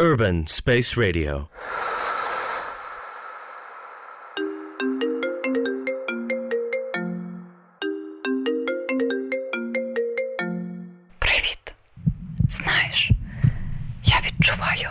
Urban 0.00 0.46
Space 0.48 0.96
Radio. 0.96 1.46
Привіт. 11.18 11.74
Знаєш, 12.48 13.10
я 14.04 14.20
відчуваю. 14.26 14.88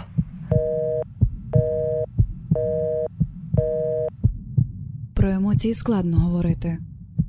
Про 5.14 5.30
емоції 5.30 5.74
складно 5.74 6.20
говорити, 6.20 6.78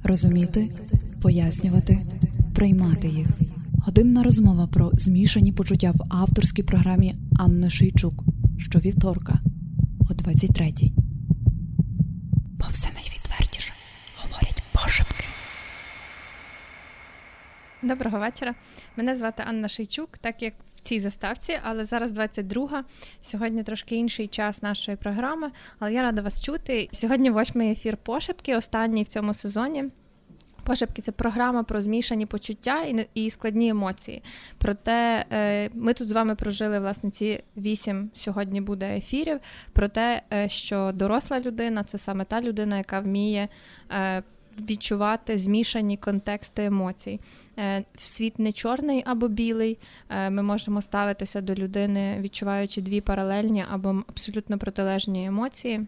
розуміти, 0.05 0.67
пояснювати, 1.23 1.97
приймати 2.55 3.09
їх. 3.09 3.29
Годинна 3.87 4.23
розмова 4.23 4.67
про 4.67 4.91
змішані 4.93 5.53
почуття 5.53 5.91
в 5.91 6.01
авторській 6.09 6.63
програмі 6.63 7.15
Анни 7.39 7.71
Шийчук 7.71 8.25
щовівторка 8.59 9.39
о 10.11 10.13
23-й. 10.15 10.93
Бо 12.59 12.67
все 12.71 12.89
найвідвертіше 12.95 13.73
говорять 14.23 14.63
пошепки. 14.73 15.25
Доброго 17.83 18.19
вечора. 18.19 18.55
Мене 18.97 19.15
звати 19.15 19.45
Анна 19.47 19.69
Шийчук, 19.69 20.19
так 20.19 20.43
як 20.43 20.55
в 20.77 20.81
цій 20.81 20.99
заставці, 20.99 21.59
але 21.63 21.85
зараз 21.85 22.19
22-га. 22.19 22.85
Сьогодні 23.21 23.63
трошки 23.63 23.97
інший 23.97 24.27
час 24.27 24.63
нашої 24.63 24.97
програми, 24.97 25.51
але 25.79 25.93
я 25.93 26.03
рада 26.03 26.23
вас 26.23 26.43
чути. 26.43 26.89
Сьогодні 26.93 27.31
восьмий 27.31 27.73
ефір 27.73 27.97
пошепки, 27.97 28.57
останній 28.57 29.03
в 29.03 29.09
цьому 29.09 29.35
сезоні. 29.35 29.85
Пошепки 30.65 31.03
це 31.03 31.13
програма 31.13 31.63
про 31.63 31.81
змішані 31.81 32.27
почуття 32.27 32.83
і 32.83 33.09
і 33.15 33.31
складні 33.31 33.69
емоції. 33.69 34.23
Проте 34.59 35.25
е, 35.33 35.71
ми 35.75 35.95
тут 35.95 36.09
з 36.09 36.13
вами 36.13 36.35
прожили 36.35 36.81
власне 36.81 37.11
ці 37.11 37.43
вісім 37.57 38.11
сьогодні 38.15 38.61
буде 38.61 38.97
ефірів. 38.97 39.41
Про 39.73 39.89
те, 39.89 40.23
е, 40.33 40.49
що 40.49 40.93
доросла 40.95 41.41
людина 41.41 41.85
це 41.85 41.99
саме 41.99 42.25
та 42.25 42.41
людина, 42.41 42.79
яка 42.79 43.01
вміє. 43.01 43.49
Е, 43.91 44.23
Відчувати 44.61 45.39
змішані 45.39 45.97
контексти 45.97 46.65
емоцій. 46.65 47.21
Світ 47.99 48.39
не 48.39 48.53
чорний 48.53 49.03
або 49.07 49.29
білий. 49.29 49.79
Ми 50.31 50.43
можемо 50.43 50.83
ставитися 50.83 51.41
до 51.41 51.55
людини, 51.55 52.19
відчуваючи 52.21 52.83
дві 52.83 53.01
паралельні 53.01 53.65
або 53.71 54.03
абсолютно 54.09 54.59
протилежні 54.59 55.27
емоції. 55.27 55.87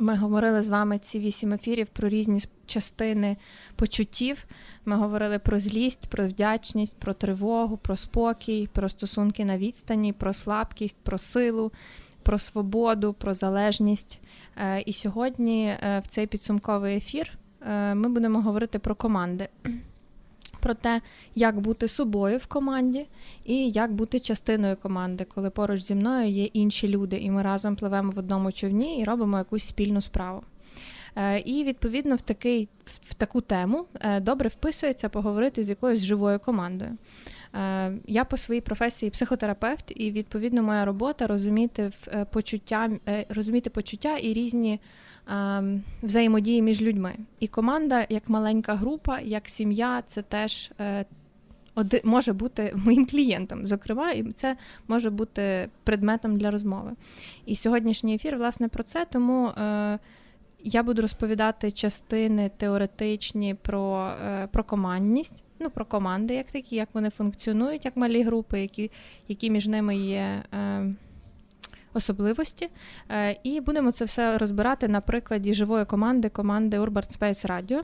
Ми 0.00 0.16
говорили 0.16 0.62
з 0.62 0.68
вами 0.68 0.98
ці 0.98 1.18
вісім 1.18 1.52
ефірів 1.52 1.86
про 1.86 2.08
різні 2.08 2.40
частини 2.66 3.36
почуттів. 3.76 4.44
Ми 4.84 4.96
говорили 4.96 5.38
про 5.38 5.60
злість, 5.60 6.06
про 6.06 6.28
вдячність, 6.28 6.96
про 6.96 7.14
тривогу, 7.14 7.76
про 7.76 7.96
спокій, 7.96 8.68
про 8.72 8.88
стосунки 8.88 9.44
на 9.44 9.58
відстані, 9.58 10.12
про 10.12 10.32
слабкість, 10.32 10.96
про 11.02 11.18
силу, 11.18 11.72
про 12.22 12.38
свободу, 12.38 13.12
про 13.12 13.34
залежність. 13.34 14.20
Е, 14.56 14.80
і 14.80 14.92
сьогодні 14.92 15.66
е, 15.66 16.02
в 16.04 16.06
цей 16.06 16.26
підсумковий 16.26 16.96
ефір 16.96 17.38
е, 17.62 17.94
ми 17.94 18.08
будемо 18.08 18.42
говорити 18.42 18.78
про 18.78 18.94
команди 18.94 19.48
про 20.68 20.74
те, 20.74 21.00
як 21.34 21.60
бути 21.60 21.88
собою 21.88 22.38
в 22.38 22.46
команді 22.46 23.06
і 23.44 23.70
як 23.70 23.92
бути 23.92 24.20
частиною 24.20 24.76
команди, 24.76 25.26
коли 25.34 25.50
поруч 25.50 25.80
зі 25.80 25.94
мною 25.94 26.28
є 26.28 26.44
інші 26.44 26.88
люди, 26.88 27.16
і 27.16 27.30
ми 27.30 27.42
разом 27.42 27.76
пливемо 27.76 28.12
в 28.12 28.18
одному 28.18 28.52
човні 28.52 29.00
і 29.00 29.04
робимо 29.04 29.38
якусь 29.38 29.64
спільну 29.64 30.00
справу. 30.00 30.42
Е, 31.16 31.38
і 31.40 31.64
відповідно 31.64 32.16
в 32.16 32.20
такий, 32.20 32.68
в 32.84 33.14
таку 33.14 33.40
тему 33.40 33.86
е, 34.00 34.20
добре 34.20 34.48
вписується 34.48 35.08
поговорити 35.08 35.64
з 35.64 35.68
якоюсь 35.68 36.00
живою 36.00 36.38
командою. 36.38 36.90
Е, 37.54 37.92
я 38.06 38.24
по 38.24 38.36
своїй 38.36 38.60
професії 38.60 39.10
психотерапевт, 39.10 39.92
і 39.96 40.10
відповідно 40.10 40.62
моя 40.62 40.84
робота 40.84 41.26
розуміти 41.26 41.92
почуття, 42.32 42.90
розуміти 43.28 43.70
почуття 43.70 44.16
і 44.16 44.32
різні 44.32 44.80
взаємодії 46.02 46.62
між 46.62 46.82
людьми. 46.82 47.14
І 47.40 47.46
команда, 47.48 48.06
як 48.08 48.28
маленька 48.28 48.74
група, 48.74 49.20
як 49.20 49.48
сім'я, 49.48 50.02
це 50.06 50.22
теж 50.22 50.70
е, 50.80 51.04
може 52.04 52.32
бути 52.32 52.72
моїм 52.84 53.06
клієнтом. 53.06 53.66
Зокрема, 53.66 54.10
і 54.10 54.32
це 54.32 54.56
може 54.88 55.10
бути 55.10 55.68
предметом 55.84 56.36
для 56.36 56.50
розмови. 56.50 56.90
І 57.46 57.56
сьогоднішній 57.56 58.14
ефір, 58.14 58.36
власне, 58.36 58.68
про 58.68 58.82
це, 58.82 59.04
тому. 59.04 59.48
Е, 59.48 59.98
я 60.64 60.82
буду 60.82 61.02
розповідати 61.02 61.70
частини 61.70 62.50
теоретичні 62.56 63.54
про 63.54 64.12
е, 64.26 64.46
про 64.46 64.64
командність, 64.64 65.42
ну 65.58 65.70
про 65.70 65.84
команди, 65.84 66.34
як 66.34 66.50
такі, 66.50 66.76
як 66.76 66.88
вони 66.92 67.10
функціонують, 67.10 67.84
як 67.84 67.96
малі 67.96 68.22
групи, 68.22 68.60
які 68.60 68.90
які 69.28 69.50
між 69.50 69.66
ними 69.66 69.96
є 69.96 70.42
особливості. 71.94 72.68
Е, 73.10 73.36
і 73.42 73.60
будемо 73.60 73.92
це 73.92 74.04
все 74.04 74.38
розбирати 74.38 74.88
на 74.88 75.00
прикладі 75.00 75.54
живої 75.54 75.84
команди 75.84 76.28
команди 76.28 76.80
Urban 76.80 77.18
Space 77.18 77.46
Radio. 77.46 77.80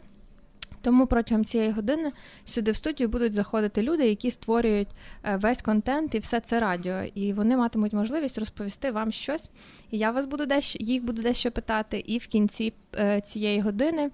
Тому 0.82 1.06
протягом 1.06 1.44
цієї 1.44 1.70
години 1.70 2.12
сюди 2.44 2.70
в 2.70 2.76
студію 2.76 3.08
будуть 3.08 3.32
заходити 3.32 3.82
люди, 3.82 4.08
які 4.08 4.30
створюють 4.30 4.88
е, 5.24 5.36
весь 5.36 5.62
контент 5.62 6.14
і 6.14 6.18
все 6.18 6.40
це 6.40 6.60
радіо. 6.60 7.02
І 7.14 7.32
вони 7.32 7.56
матимуть 7.56 7.92
можливість 7.92 8.38
розповісти 8.38 8.90
вам 8.90 9.12
щось. 9.12 9.50
І 9.90 9.98
я 9.98 10.10
вас 10.10 10.26
буду 10.26 10.46
дещо, 10.46 10.78
їх 10.80 11.04
буду 11.04 11.22
дещо 11.22 11.50
питати. 11.50 11.98
І 12.06 12.18
в 12.18 12.26
кінці 12.26 12.72
е, 12.98 13.20
цієї 13.20 13.60
години 13.60 14.10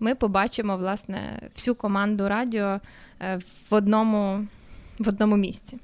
ми 0.00 0.14
побачимо 0.14 0.76
власне 0.76 1.48
всю 1.54 1.74
команду 1.74 2.28
радіо 2.28 2.80
в 3.70 3.74
одному, 3.74 4.46
в 4.98 5.08
одному 5.08 5.36
місці. 5.36 5.78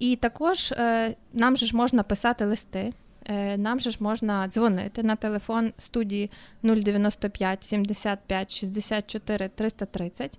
І 0.00 0.16
також 0.16 0.72
е, 0.72 1.14
нам 1.32 1.56
же 1.56 1.66
ж 1.66 1.76
можна 1.76 2.02
писати 2.02 2.44
листи, 2.44 2.92
е, 3.24 3.56
нам 3.56 3.80
же 3.80 3.90
ж 3.90 3.96
можна 4.00 4.48
дзвонити 4.48 5.02
на 5.02 5.16
телефон 5.16 5.72
студії 5.78 6.30
095 6.62 7.64
75 7.64 8.54
64 8.54 9.48
330. 9.48 10.38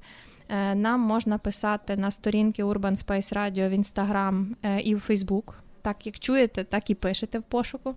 Нам 0.76 1.00
можна 1.00 1.38
писати 1.38 1.96
на 1.96 2.12
сторінки 2.12 2.64
Urban 2.64 3.06
Space 3.06 3.34
Radio 3.34 3.70
в 3.70 3.74
Instagram 3.80 4.46
е, 4.64 4.82
і 4.82 4.96
в 4.96 5.06
Facebook. 5.10 5.54
Так, 5.82 6.06
як 6.06 6.20
чуєте, 6.20 6.64
так 6.64 6.90
і 6.90 6.96
пишете 6.96 7.40
в 7.40 7.44
пошуку. 7.44 7.96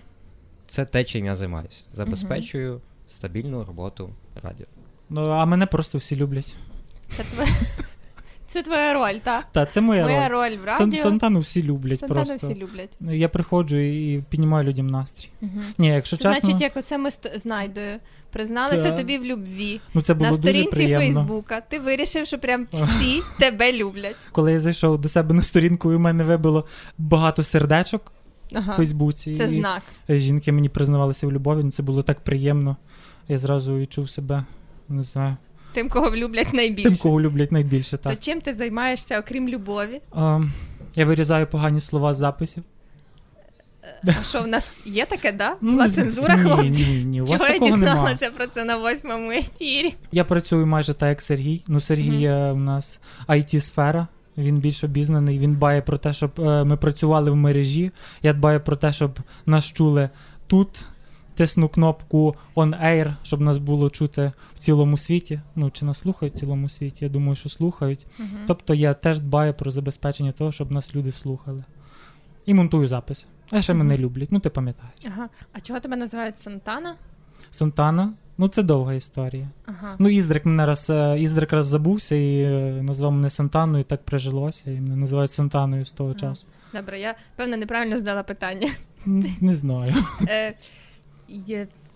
це 0.67 0.85
те, 0.85 1.05
чим 1.05 1.27
я 1.27 1.35
займаюся. 1.35 1.83
Забезпечую 1.93 2.81
стабільну 3.11 3.65
роботу 3.65 4.11
радіо. 4.43 4.67
Ну, 5.11 5.23
а 5.31 5.45
мене 5.45 5.67
просто 5.67 5.99
всі 5.99 6.17
люблять. 6.17 6.55
Це 7.09 7.23
твоя, 7.23 7.49
це 8.47 8.63
твоя 8.63 8.95
роль, 8.95 9.19
так? 9.23 9.47
Та 9.53 9.67
це 9.67 9.81
моя 9.81 10.03
Моя 10.05 10.29
роль. 10.29 10.51
роль 10.51 10.57
в 10.59 10.73
Сан- 10.75 10.91
радіо. 10.91 11.03
Сантану 11.03 11.41
всі 11.41 11.63
люблять 11.63 11.99
Сантану 12.01 12.25
просто. 12.27 12.47
всі 12.51 12.61
люблять. 12.61 12.91
Я 13.01 13.29
приходжу 13.29 13.77
і 13.77 14.25
піднімаю 14.29 14.69
людям 14.69 14.87
настрій. 14.87 15.29
Угу. 15.43 15.51
Ні, 15.79 15.89
якщо 15.89 16.17
Це 16.17 16.23
чесно, 16.23 16.41
значить, 16.41 16.61
як 16.61 16.77
оце 16.77 16.99
ми 16.99 17.11
з 17.11 17.19
знайдою 17.37 17.99
призналися 18.31 18.91
Та. 18.91 18.97
тобі 18.97 19.19
в 19.19 19.25
любві. 19.25 19.81
ну 19.95 20.03
це 20.03 20.15
було 20.15 20.31
На 20.31 20.37
дуже 20.37 20.43
сторінці 20.43 20.71
приємно. 20.71 20.99
Фейсбука 21.07 21.61
ти 21.61 21.79
вирішив, 21.79 22.27
що 22.27 22.39
прям 22.39 22.67
всі 22.73 23.21
тебе 23.39 23.73
люблять. 23.73 24.17
Коли 24.33 24.53
я 24.53 24.61
зайшов 24.61 25.01
до 25.01 25.09
себе 25.09 25.35
на 25.35 25.43
сторінку, 25.43 25.93
і 25.93 25.97
в 25.97 26.01
мене 26.01 26.25
вибило 26.25 26.67
багато 26.99 27.43
сердечок 27.43 28.13
в 28.53 28.73
Фейсбуці. 28.77 29.37
Це 29.37 29.45
і 29.45 29.49
знак. 29.61 29.83
жінки 30.09 30.53
мені 30.53 30.69
признавалися 30.69 31.27
в 31.27 31.33
любові, 31.33 31.61
ну 31.65 31.71
це 31.71 31.83
було 31.83 32.03
так 32.03 32.21
приємно. 32.21 32.77
Я 33.29 33.39
зразу 33.39 33.79
відчув 33.79 34.11
себе, 34.11 34.45
не 34.89 35.03
знаю, 35.03 35.37
Тим, 35.73 35.89
кого 35.89 36.17
люблять 36.17 36.53
найбільше. 36.53 36.89
тим, 36.89 36.99
кого 36.99 37.21
люблять 37.21 37.53
найбільше. 37.53 37.97
То 37.99 38.17
чим 38.17 38.41
ти 38.41 38.55
займаєшся, 38.55 39.21
окрім 39.21 39.49
любові? 39.49 40.01
А, 40.13 40.41
я 40.95 41.07
вирізаю 41.07 41.47
погані 41.47 41.81
слова 41.81 42.15
з 42.15 42.17
записів. 42.17 42.63
А 44.07 44.23
що 44.23 44.43
в 44.43 44.47
нас 44.47 44.73
є 44.85 45.07
таке, 45.07 45.33
да? 45.33 45.57
Ну, 45.61 45.73
Була 45.73 45.85
не 45.85 45.91
цензура, 45.91 46.37
ні, 46.37 46.43
хлопці? 46.43 46.87
Ні, 46.87 47.05
ні, 47.05 47.21
у 47.23 47.25
вас 47.25 47.41
Чого 47.41 47.45
я 47.53 47.53
такого 47.59 47.77
немає. 47.77 47.95
дізналася 47.95 48.31
про 48.31 48.47
це 48.47 48.65
на 48.65 48.77
восьмому 48.77 49.31
ефірі? 49.31 49.95
Я 50.13 50.25
працюю 50.25 50.67
майже 50.67 50.95
так, 50.95 51.09
як 51.09 51.23
Сергій. 51.23 51.65
Ну, 51.69 51.81
Сергій 51.81 52.25
е, 52.25 52.53
у 52.53 52.57
нас 52.57 53.01
IT-сфера. 53.29 54.07
Він 54.39 54.59
більш 54.59 54.85
обізнаний. 54.85 55.39
Він 55.39 55.55
дбає 55.55 55.83
про 55.83 55.99
те, 55.99 56.13
щоб 56.13 56.41
е, 56.41 56.65
ми 56.65 56.77
працювали 56.77 57.31
в 57.31 57.37
мережі. 57.37 57.91
Я 58.23 58.33
дбаю 58.33 58.61
про 58.61 58.77
те, 58.77 58.93
щоб 58.93 59.19
нас 59.47 59.65
чули 59.65 60.11
тут. 60.47 60.85
Тисну 61.37 61.69
кнопку 61.69 62.37
On 62.55 62.85
Air, 62.85 63.15
щоб 63.23 63.41
нас 63.41 63.59
було 63.59 63.91
чути 63.91 64.33
в 64.55 64.59
цілому 64.59 64.99
світі. 64.99 65.41
Ну, 65.57 65.71
чи 65.71 65.85
нас 65.85 65.99
слухають 65.99 66.35
в 66.35 66.39
цілому 66.39 66.69
світі? 66.69 67.05
Я 67.05 67.11
думаю, 67.11 67.37
що 67.37 67.49
слухають. 67.49 68.07
Тобто 68.47 68.75
я 68.75 68.95
теж 68.95 69.21
дбаю 69.21 69.55
про 69.55 69.71
забезпечення 69.71 70.33
того, 70.33 70.53
щоб 70.53 70.73
нас 70.73 70.95
люди 70.95 71.13
слухали. 71.13 71.65
І 72.47 72.55
монтую 72.55 72.89
записи. 72.89 73.27
А 73.51 73.63
ще 73.63 73.75
мене 73.75 73.99
люблять. 73.99 74.33
Ну, 74.33 74.41
ти 74.41 74.51
пам'ятаєш. 74.51 74.95
Ага. 75.07 75.29
А 75.53 75.61
чого 75.61 75.81
тебе 75.81 75.97
називають 75.97 76.39
Сантана? 76.39 76.95
Сантана. 77.51 78.13
Ну, 78.39 78.49
це 78.49 78.63
довга 78.63 78.95
історія. 78.95 79.49
Ага. 79.67 79.97
Ну, 79.99 80.09
Іздрик 80.09 80.45
мене 80.47 80.67
раз, 80.67 80.91
е, 80.91 81.17
Іздрик 81.19 81.53
раз 81.53 81.67
забувся 81.67 82.15
і 82.15 82.41
е, 82.41 82.83
назвав 82.83 83.13
мене 83.13 83.31
Сантаною, 83.31 83.81
і 83.81 83.85
так 83.85 84.05
прижилося, 84.05 84.63
і 84.71 84.81
мене 84.81 84.97
називають 84.97 85.31
Сантаною 85.31 85.85
з 85.85 85.91
того 85.91 86.11
Ага. 86.11 86.19
часу. 86.19 86.47
Добре, 86.75 87.01
я 87.01 87.15
певно 87.37 87.57
неправильно 87.57 87.99
здала 87.99 88.23
питання. 88.23 88.69
М, 89.07 89.25
Не 89.41 89.55
знаю. 89.55 89.93
Е, 90.29 90.55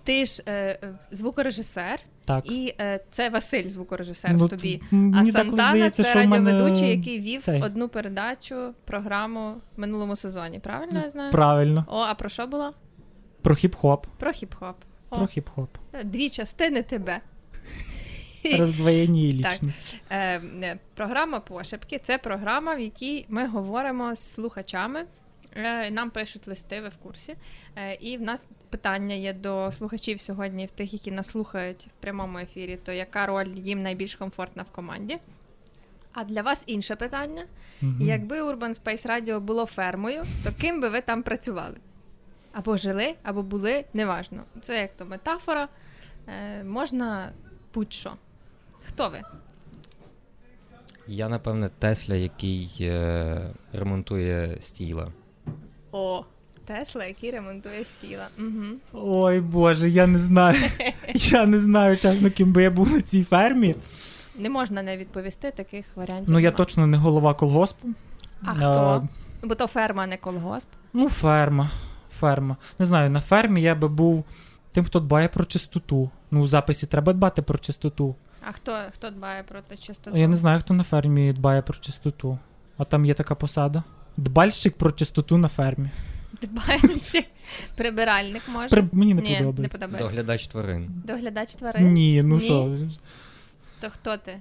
Ти 0.05 0.25
ж 0.25 0.43
е, 0.49 0.79
звукорежисер, 1.11 2.00
Так. 2.25 2.50
і 2.50 2.75
е, 2.81 3.00
це 3.11 3.31
Василь, 3.31 3.69
звукорежисер 3.69 4.32
Ну, 4.32 4.46
в 4.46 4.49
тобі. 4.49 4.82
А 4.93 5.26
Сантана 5.26 5.70
здається, 5.70 6.02
це 6.02 6.26
в 6.26 6.29
мене 6.29 6.70
який 6.88 7.20
вів 7.20 7.43
цей. 7.43 7.62
одну 7.62 7.88
передачу, 7.88 8.55
програму 8.84 9.55
в 9.76 9.81
минулому 9.81 10.17
сезоні. 10.17 10.58
Правильно 10.58 11.00
я 11.05 11.11
знаю? 11.11 11.32
Правильно. 11.32 11.84
О, 11.88 11.99
а 11.99 12.14
про 12.14 12.29
що 12.29 12.46
було? 12.46 12.73
Про 13.43 13.55
хіп-хоп. 13.55 14.02
Про 14.19 14.31
хіп-хоп. 14.31 14.75
О, 15.10 15.16
Про 15.16 15.26
хіп-хоп. 15.26 15.69
Дві 16.05 16.31
частини 16.31 16.82
тебе. 16.82 17.20
Роздвоєнні 18.58 19.43
Так. 19.43 19.52
лічності. 19.52 19.96
Е, 20.10 20.40
е, 20.40 20.78
програма 20.94 21.40
пошепки 21.40 21.99
це 21.99 22.19
програма, 22.19 22.75
в 22.75 22.81
якій 22.81 23.26
ми 23.28 23.46
говоримо 23.46 24.14
з 24.14 24.32
слухачами. 24.32 25.05
Е, 25.56 25.90
Нам 25.90 26.10
пишуть 26.10 26.49
листи, 26.49 26.81
ви 26.81 26.88
в 26.88 26.96
курсі. 26.96 27.34
Е, 27.76 27.94
І 27.94 28.16
в 28.16 28.20
нас 28.22 28.46
питання 28.70 29.14
є 29.14 29.32
до 29.32 29.72
слухачів 29.72 30.20
сьогодні, 30.20 30.66
в 30.66 30.70
тих, 30.70 30.93
які 30.93 31.10
нас 31.10 31.28
слухають 31.28 31.88
в 31.99 32.02
прямому 32.02 32.38
ефірі, 32.38 32.78
то 32.84 32.93
яка 32.93 33.26
роль 33.26 33.46
їм 33.56 33.82
найбільш 33.82 34.14
комфортна 34.14 34.62
в 34.62 34.70
команді? 34.70 35.19
А 36.12 36.25
для 36.25 36.43
вас 36.43 36.62
інше 36.66 36.96
питання: 36.96 37.44
Мгм. 37.81 37.96
якби 38.02 38.43
Urban 38.43 38.82
Space 38.84 39.06
Radio 39.06 39.40
було 39.40 39.66
фермою, 39.66 40.25
то 40.44 40.50
ким 40.60 40.81
би 40.81 40.88
ви 40.88 41.00
там 41.00 41.22
працювали? 41.22 41.76
Або 42.58 42.76
жили, 42.76 43.14
або 43.22 43.43
були, 43.43 43.84
неважно. 43.94 44.43
Це 44.60 44.81
як 44.81 44.96
то 44.96 45.05
метафора. 45.06 45.69
Е, 46.28 46.64
можна 46.64 47.32
будь-що. 47.75 48.12
Хто 48.84 49.08
ви? 49.08 49.22
Я, 51.06 51.28
напевне, 51.28 51.70
Тесля, 51.78 52.14
який 52.14 52.76
е, 52.81 53.50
ремонтує 53.72 54.56
стіла. 54.60 55.08
О, 55.93 56.25
Тесла, 56.64 57.05
який 57.05 57.31
ремонтує 57.31 57.84
стіла. 57.84 58.28
Угу. 58.38 58.64
Ой 58.93 59.40
Боже, 59.40 59.88
я 59.88 60.06
не 60.06 60.19
знаю. 60.19 60.58
Я 61.14 61.46
не 61.46 61.58
знаю, 61.60 61.96
чесно, 61.96 62.31
ким 62.31 62.52
би 62.52 62.62
я 62.62 62.70
був 62.70 62.93
на 62.93 63.00
цій 63.00 63.25
фермі. 63.25 63.75
Не 64.38 64.50
можна 64.50 64.82
не 64.82 64.96
відповісти 64.96 65.50
таких 65.50 65.87
варіантів. 65.96 66.31
Ну, 66.31 66.38
я 66.38 66.44
нема. 66.49 66.56
точно 66.56 66.87
не 66.87 66.96
голова 66.96 67.34
колгоспу. 67.34 67.88
А 68.44 68.52
Е, 68.52 68.55
хто? 68.56 69.08
Бо 69.43 69.55
то 69.55 69.66
ферма, 69.66 70.02
а 70.02 70.06
не 70.06 70.16
колгосп. 70.16 70.69
Ну, 70.93 71.08
ферма. 71.08 71.70
Ферма. 72.19 72.56
Не 72.79 72.87
знаю, 72.87 73.11
на 73.11 73.20
фермі 73.20 73.62
я 73.62 73.75
би 73.75 73.88
був 73.88 74.25
тим, 74.73 74.85
хто 74.85 75.00
дбає 75.00 75.29
про 75.29 75.44
чистоту. 75.44 76.11
Ну, 76.31 76.43
у 76.43 76.49
записі 76.49 76.87
треба 76.87 77.12
дбати 77.12 77.43
про 77.43 77.59
чистоту. 77.59 78.15
А 78.49 78.53
хто, 78.53 78.79
хто 78.94 79.11
дбає 79.11 79.43
про 79.43 79.61
те 79.61 79.76
чистоту? 79.76 80.17
Я 80.17 80.29
не 80.29 80.37
знаю, 80.37 80.61
хто 80.61 80.75
на 80.75 80.85
фермі 80.85 81.32
дбає 81.32 81.62
про 81.62 81.79
чистоту. 81.79 82.38
А 82.76 82.85
там 82.85 83.05
є 83.05 83.15
така 83.15 83.35
посада. 83.35 83.82
Дбальщик 84.17 84.76
про 84.76 84.93
чистоту 84.93 85.38
на 85.38 85.49
фермі. 85.49 85.91
Дбаючи. 86.43 87.26
Прибиральник 87.76 88.43
може. 88.49 88.69
При... 88.69 88.85
Мені 88.93 89.15
не 89.15 89.23
Ні, 89.23 89.31
не 89.31 89.38
подобається. 89.38 89.79
подобається. 89.79 90.09
Доглядач 90.09 90.47
тварин. 90.47 91.03
Доглядач 91.05 91.55
тварин. 91.55 91.93
Ні, 91.93 92.23
ну 92.23 92.41
що, 92.41 92.76
То 93.81 93.91
хто 93.91 94.17
ти? 94.17 94.41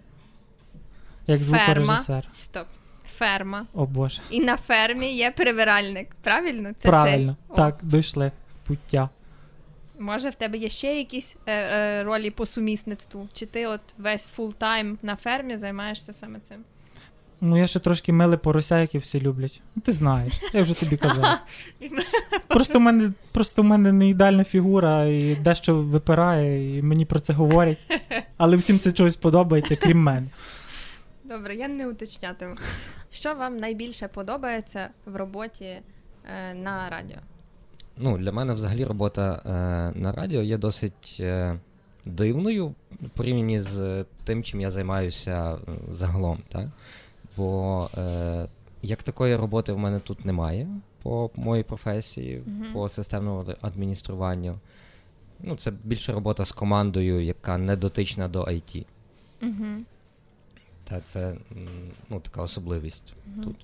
як 1.28 1.42
Ферма. 1.42 1.98
Стоп. 2.32 2.68
Ферма. 3.18 3.66
О 3.74 3.86
Боже. 3.86 4.22
І 4.30 4.40
на 4.42 4.58
фермі 4.58 5.14
є 5.16 5.32
прибиральник. 5.32 6.08
Правильно? 6.22 6.70
Це 6.78 6.90
Правильно. 6.90 7.36
ти. 7.48 7.54
О, 7.54 7.56
Так, 7.56 7.78
дійшли. 7.82 8.32
Пуття. 8.68 9.10
Може, 10.00 10.30
в 10.30 10.36
тебе 10.36 10.58
є 10.58 10.70
ще 10.70 10.98
якісь 10.98 11.38
е, 11.46 11.54
е, 11.54 12.04
ролі 12.04 12.32
по 12.32 12.46
сумісництву? 12.46 13.28
Чи 13.34 13.46
ти 13.46 13.68
от 13.68 13.82
весь 13.98 14.30
full 14.30 14.54
time 14.54 14.98
на 15.02 15.16
фермі 15.16 15.58
займаєшся 15.58 16.14
саме 16.14 16.40
цим? 16.40 16.58
Ну, 17.42 17.58
я 17.58 17.68
ще 17.68 17.80
трошки 17.80 18.14
миле 18.14 18.38
порося, 18.38 18.80
які 18.80 18.98
всі 18.98 19.22
люблять. 19.22 19.62
Ну, 19.76 19.82
Ти 19.86 19.92
знаєш, 19.92 20.34
я 20.54 20.62
вже 20.62 20.80
тобі 20.80 20.98
казав. 20.98 21.26
Просто 22.48 22.80
в 22.80 22.82
мене, 22.82 23.12
просто 23.32 23.62
в 23.62 23.66
мене 23.66 23.92
не 23.92 24.10
ідеальна 24.10 24.44
фігура, 24.44 25.04
і 25.06 25.36
дещо 25.36 25.76
випирає, 25.76 26.78
і 26.78 26.82
мені 26.82 27.06
про 27.06 27.20
це 27.20 27.34
говорять. 27.34 27.78
Але 28.38 28.58
всім 28.58 28.80
це 28.80 28.92
чогось 28.92 29.16
подобається, 29.16 29.76
крім 29.76 30.04
мене. 30.04 30.28
Добре, 31.28 31.56
я 31.56 31.68
не 31.68 31.88
уточнятиму. 31.88 32.56
Що 33.12 33.36
вам 33.36 33.58
найбільше 33.58 34.08
подобається 34.08 34.90
в 35.06 35.16
роботі 35.16 35.66
е, 35.66 36.54
на 36.54 36.90
радіо? 36.90 37.18
Ну, 37.98 38.18
для 38.18 38.32
мене 38.32 38.54
взагалі 38.54 38.86
робота 38.86 39.42
е, 39.46 40.00
на 40.00 40.12
радіо 40.12 40.42
є 40.42 40.58
досить 40.58 41.18
е, 41.20 41.60
дивною 42.06 42.68
в 43.02 43.10
порівнянні 43.10 43.60
з 43.60 44.06
тим, 44.24 44.44
чим 44.44 44.62
я 44.62 44.72
займаюся 44.72 45.54
е, 45.56 45.58
загалом. 45.92 46.38
Так? 46.50 46.68
Бо 47.38 47.90
е, 47.98 48.48
як 48.82 49.04
такої 49.04 49.36
роботи 49.36 49.74
в 49.74 49.78
мене 49.78 50.00
тут 50.00 50.26
немає 50.26 50.68
по 51.04 51.30
моїй 51.36 51.64
професії, 51.64 52.44
Мгм. 52.46 52.74
по 52.74 52.90
системному 52.90 53.46
адмініструванню. 53.62 54.60
Ну, 55.40 55.56
це 55.56 55.72
більше 55.84 56.14
робота 56.14 56.46
з 56.46 56.52
командою, 56.52 57.24
яка 57.24 57.58
не 57.58 57.76
дотична 57.76 58.28
до 58.28 58.42
IT. 58.44 58.86
Угу. 59.42 59.66
Та 60.90 61.00
це 61.00 61.36
ну, 62.10 62.20
така 62.20 62.42
особливість 62.42 63.14
тут. 63.44 63.56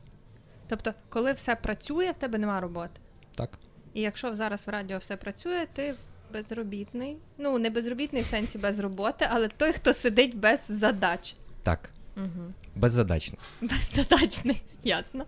Тобто, 0.68 0.94
коли 1.10 1.34
все 1.34 1.56
працює, 1.56 2.12
в 2.12 2.18
тебе 2.18 2.38
нема 2.38 2.60
роботи. 2.60 3.00
Так. 3.36 3.50
І 3.94 4.01
якщо 4.01 4.36
зараз 4.36 4.68
в 4.68 4.70
радіо 4.70 4.98
все 4.98 5.18
працює, 5.18 5.68
ти 5.74 5.96
безробітний. 6.34 7.18
Ну, 7.38 7.60
не 7.60 7.70
безробітний 7.70 8.22
в 8.22 8.25
сенсі 8.25 8.58
без 8.58 8.80
роботи, 8.80 9.27
але 9.30 9.48
той, 9.48 9.74
хто 9.74 9.94
сидить 9.94 10.38
без 10.38 10.72
задач. 10.72 11.36
Так. 11.63 11.89
Угу. 12.18 12.53
Беззадачно. 12.75 13.38
Беззадачний, 13.62 14.63
ясно. 14.84 15.25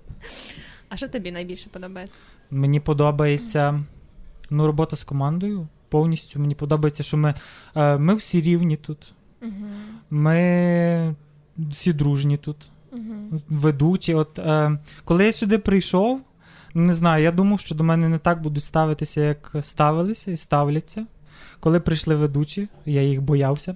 А 0.90 0.98
що 0.98 1.08
тобі 1.08 1.32
найбільше 1.32 1.70
подобається? 1.70 2.20
Мені 2.52 2.80
подобається 2.80 3.84
ну, 4.50 4.68
робота 4.68 4.96
з 4.96 5.04
командою. 5.04 5.68
Повністю 5.90 6.40
мені 6.40 6.56
подобається, 6.56 7.04
що 7.04 7.18
ми, 7.18 7.34
е, 7.76 7.98
ми 7.98 8.16
всі 8.16 8.42
рівні 8.42 8.76
тут. 8.76 9.14
Угу. 9.42 9.52
Ми 10.10 11.16
всі 11.58 11.94
дружні 11.94 12.38
тут. 12.38 12.58
Угу. 12.92 13.42
ведучі. 13.50 14.14
От 14.14 14.40
е, 14.40 14.80
коли 15.06 15.26
я 15.26 15.32
сюди 15.32 15.58
прийшов, 15.58 16.22
ну, 16.74 16.82
не 16.82 16.94
знаю, 16.94 17.24
я 17.24 17.32
думав, 17.32 17.60
що 17.60 17.76
до 17.76 17.84
мене 17.84 18.10
не 18.10 18.18
так 18.18 18.42
будуть 18.42 18.64
ставитися, 18.64 19.22
як 19.22 19.56
ставилися 19.62 20.32
і 20.32 20.38
ставляться. 20.38 21.06
Коли 21.60 21.80
прийшли 21.80 22.16
ведучі, 22.16 22.68
я 22.86 23.02
їх 23.02 23.22
боявся. 23.22 23.76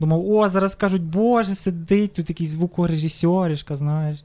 Думав, 0.00 0.30
о, 0.30 0.48
зараз 0.48 0.74
кажуть, 0.74 1.02
боже, 1.02 1.54
сидить 1.54 2.12
тут 2.12 2.28
якийсь 2.28 2.50
звукорежисерішка, 2.50 3.76
знаєш. 3.76 4.24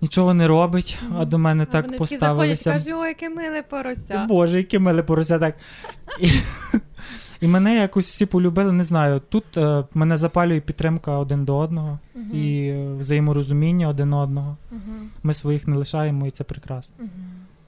Нічого 0.00 0.34
не 0.34 0.48
робить, 0.48 0.98
а 1.18 1.24
до 1.24 1.38
мене 1.38 1.66
так 1.66 1.84
вони 1.84 1.98
поставилися. 1.98 2.70
Такі 2.70 2.84
заходять, 2.84 2.84
кажуть, 2.84 3.02
ой, 3.02 3.08
яке 3.08 3.28
миле 3.28 3.62
порося. 3.62 4.26
Боже, 4.28 4.58
яке 4.58 4.78
миле 4.78 5.02
порося 5.02 5.38
так. 5.38 5.54
І, 7.40 7.48
мене 7.48 7.74
якось 7.76 8.06
всі 8.06 8.26
полюбили, 8.26 8.72
не 8.72 8.84
знаю. 8.84 9.20
Тут 9.28 9.56
е, 9.56 9.84
мене 9.94 10.16
запалює 10.16 10.60
підтримка 10.60 11.18
один 11.18 11.44
до 11.44 11.56
одного 11.56 11.98
Мгм. 12.14 12.36
і 12.36 12.68
е, 12.68 12.92
взаєморозуміння 12.94 13.88
один 13.88 14.12
одного. 14.12 14.56
Мгм. 14.70 15.10
Ми 15.22 15.34
своїх 15.34 15.68
не 15.68 15.76
лишаємо, 15.76 16.26
і 16.26 16.30
це 16.30 16.44
прекрасно. 16.44 16.96
Мгм. 16.98 17.10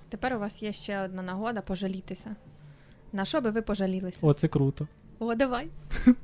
Тепер 0.09 0.35
у 0.35 0.39
вас 0.39 0.63
є 0.63 0.73
ще 0.73 1.01
одна 1.05 1.23
нагода 1.23 1.61
пожалітися. 1.61 2.37
На 3.13 3.25
що 3.25 3.41
би 3.41 3.51
ви 3.51 3.63
пожалілися? 3.63 4.27
О, 4.27 4.33
це 4.35 4.49
круто. 4.49 4.87
О, 5.19 5.35
давай. 5.35 5.69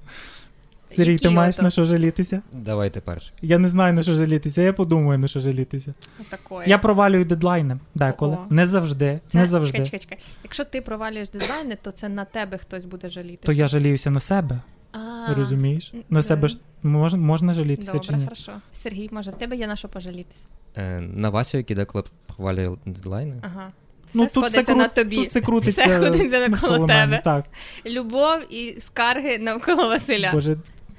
Сергій, 0.90 1.12
Які 1.12 1.22
ти 1.24 1.30
маєш 1.30 1.54
ото? 1.54 1.62
на 1.62 1.70
що 1.70 1.84
жалітися? 1.84 2.42
Давайте 2.52 3.00
перше. 3.00 3.32
Я 3.42 3.58
не 3.58 3.68
знаю 3.68 3.92
на 3.94 4.02
що 4.02 4.12
жалітися, 4.12 4.62
я 4.62 4.72
подумаю 4.72 5.18
на 5.18 5.28
що 5.28 5.40
жалітися. 5.40 5.94
Отакої. 6.20 6.70
Я 6.70 6.78
провалюю 6.78 7.24
дедлайни 7.24 7.78
деколи. 7.94 8.34
О. 8.34 8.46
Не 8.54 8.66
завжди. 8.66 9.20
Це, 9.28 9.38
не 9.38 9.46
завжди. 9.46 9.72
Чекай, 9.72 9.84
чекай, 9.84 10.00
чекай. 10.00 10.18
Якщо 10.44 10.64
ти 10.64 10.80
провалюєш 10.80 11.28
дедлайни, 11.28 11.78
то 11.82 11.90
це 11.90 12.08
на 12.08 12.24
тебе 12.24 12.58
хтось 12.58 12.84
буде 12.84 13.08
жалітися. 13.08 13.46
То 13.46 13.52
я 13.52 13.68
жаліюся 13.68 14.10
на 14.10 14.20
себе, 14.20 14.60
А, 14.92 15.34
розумієш? 15.34 15.92
На 16.10 16.22
себе 16.22 16.48
ж 16.48 16.58
мож, 16.82 17.14
можна 17.14 17.54
жалітися 17.54 17.92
Добре, 17.92 18.06
чи 18.06 18.12
ні? 18.16 18.24
хорошо. 18.24 18.52
Сергій, 18.72 19.08
може, 19.12 19.30
в 19.30 19.34
тебе 19.34 19.56
є 19.56 19.66
на 19.66 19.76
що 19.76 19.88
пожалітися? 19.88 20.40
Е, 20.76 21.00
на 21.00 21.30
Васю, 21.30 21.56
який 21.58 21.76
деколи 21.76 22.04
провалює 22.36 22.76
дедлайни. 22.86 23.36
Ага. 23.42 23.72
Все 24.08 24.18
Ну, 24.18 24.24
тут 24.24 24.32
сходиться 24.32 24.62
це, 24.64 24.72
кру- 24.72 24.76
на 24.76 24.88
тобі. 24.88 25.16
Тут 25.16 25.32
це 25.32 25.40
крутиться 25.40 25.80
Все 25.80 25.98
ходиться 25.98 26.48
навколо 26.48 26.86
тебе. 26.86 27.20
Так. 27.24 27.44
Любов 27.86 28.38
і 28.54 28.80
скарги 28.80 29.38
навколо 29.38 29.88
Василя. 29.88 30.30
Боже, 30.32 30.56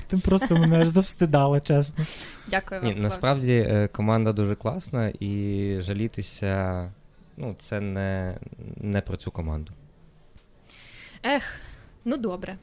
ти 0.10 0.18
просто 0.18 0.56
мене 0.56 0.80
аж 0.80 0.88
завстидала, 0.88 1.60
чесно. 1.60 2.06
Дякую 2.48 2.82
вам. 2.82 2.90
Ні, 2.90 3.02
насправді 3.02 3.54
е, 3.54 3.88
команда 3.88 4.34
дуже 4.34 4.56
класна, 4.56 5.14
і 5.20 5.76
жалітися 5.80 6.92
ну, 7.38 7.56
це 7.60 7.82
не, 7.82 8.38
не 8.78 9.02
про 9.02 9.18
цю 9.18 9.32
команду. 9.32 9.72
Ех, 11.24 11.60
ну 12.06 12.18
добре. 12.18 12.58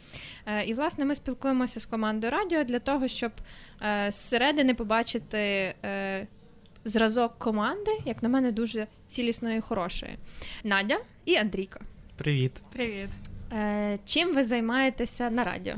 Е, 0.47 0.65
і 0.65 0.75
власне 0.75 1.05
ми 1.05 1.15
спілкуємося 1.15 1.81
з 1.81 1.87
командою 1.87 2.33
радіо 2.33 2.65
для 2.65 2.79
того, 2.79 3.09
щоб 3.09 3.33
е, 3.83 4.11
зсередини 4.11 4.75
побачити 4.75 5.75
е, 5.85 6.27
зразок 6.85 7.39
команди, 7.39 7.91
як 8.05 8.23
на 8.23 8.29
мене, 8.29 8.53
дуже 8.53 8.87
цілісної 9.07 9.59
і 9.59 9.61
хорошої. 9.61 10.19
Надя 10.65 10.99
і 11.25 11.37
Андрійко. 11.37 11.81
Привіт. 12.17 12.53
Привіт. 12.73 13.09
Е, 13.53 13.99
чим 14.05 14.35
ви 14.35 14.43
займаєтеся 14.43 15.31
на 15.31 15.45
радіо? 15.45 15.75